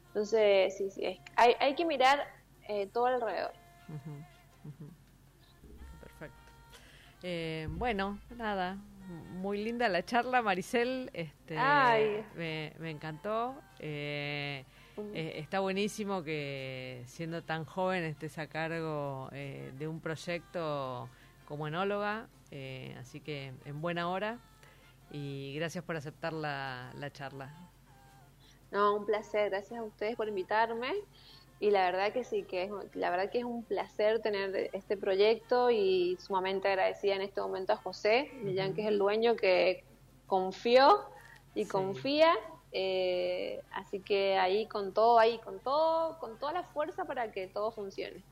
[0.09, 1.05] Entonces, sí, sí.
[1.07, 2.21] es- hay, hay que mirar
[2.69, 3.53] eh, todo alrededor.
[3.89, 4.23] ujú.
[6.01, 6.37] Perfecto.
[7.23, 8.77] Eh, bueno, nada,
[9.09, 11.11] muy linda la charla, Maricel.
[11.13, 12.25] Este, Ay.
[12.37, 13.55] Me, me encantó.
[13.79, 14.65] Eh,
[15.15, 21.09] eh, está buenísimo que siendo tan joven estés a cargo eh, de un proyecto
[21.47, 22.29] como enóloga,
[22.99, 24.39] así que en buena hora
[25.11, 27.53] y gracias por aceptar la, la charla.
[28.71, 29.51] No, un placer.
[29.51, 30.93] Gracias a ustedes por invitarme.
[31.63, 34.97] Y la verdad que sí, que es, la verdad que es un placer tener este
[34.97, 39.85] proyecto y sumamente agradecida en este momento a José Millán, que es el dueño que
[40.27, 40.99] confió
[41.55, 41.71] y Sí.
[41.71, 42.33] confía.
[42.75, 47.47] eh, así que ahí con todo, ahí con todo, con toda la fuerza para que
[47.47, 48.25] todo funcione.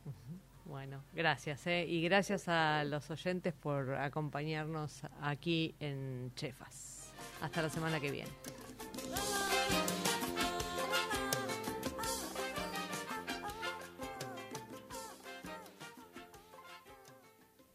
[0.64, 1.85] Bueno, gracias, ¿eh?
[1.87, 7.12] y gracias a los oyentes por acompañarnos aquí en Chefas.
[7.43, 8.31] Hasta la semana que viene.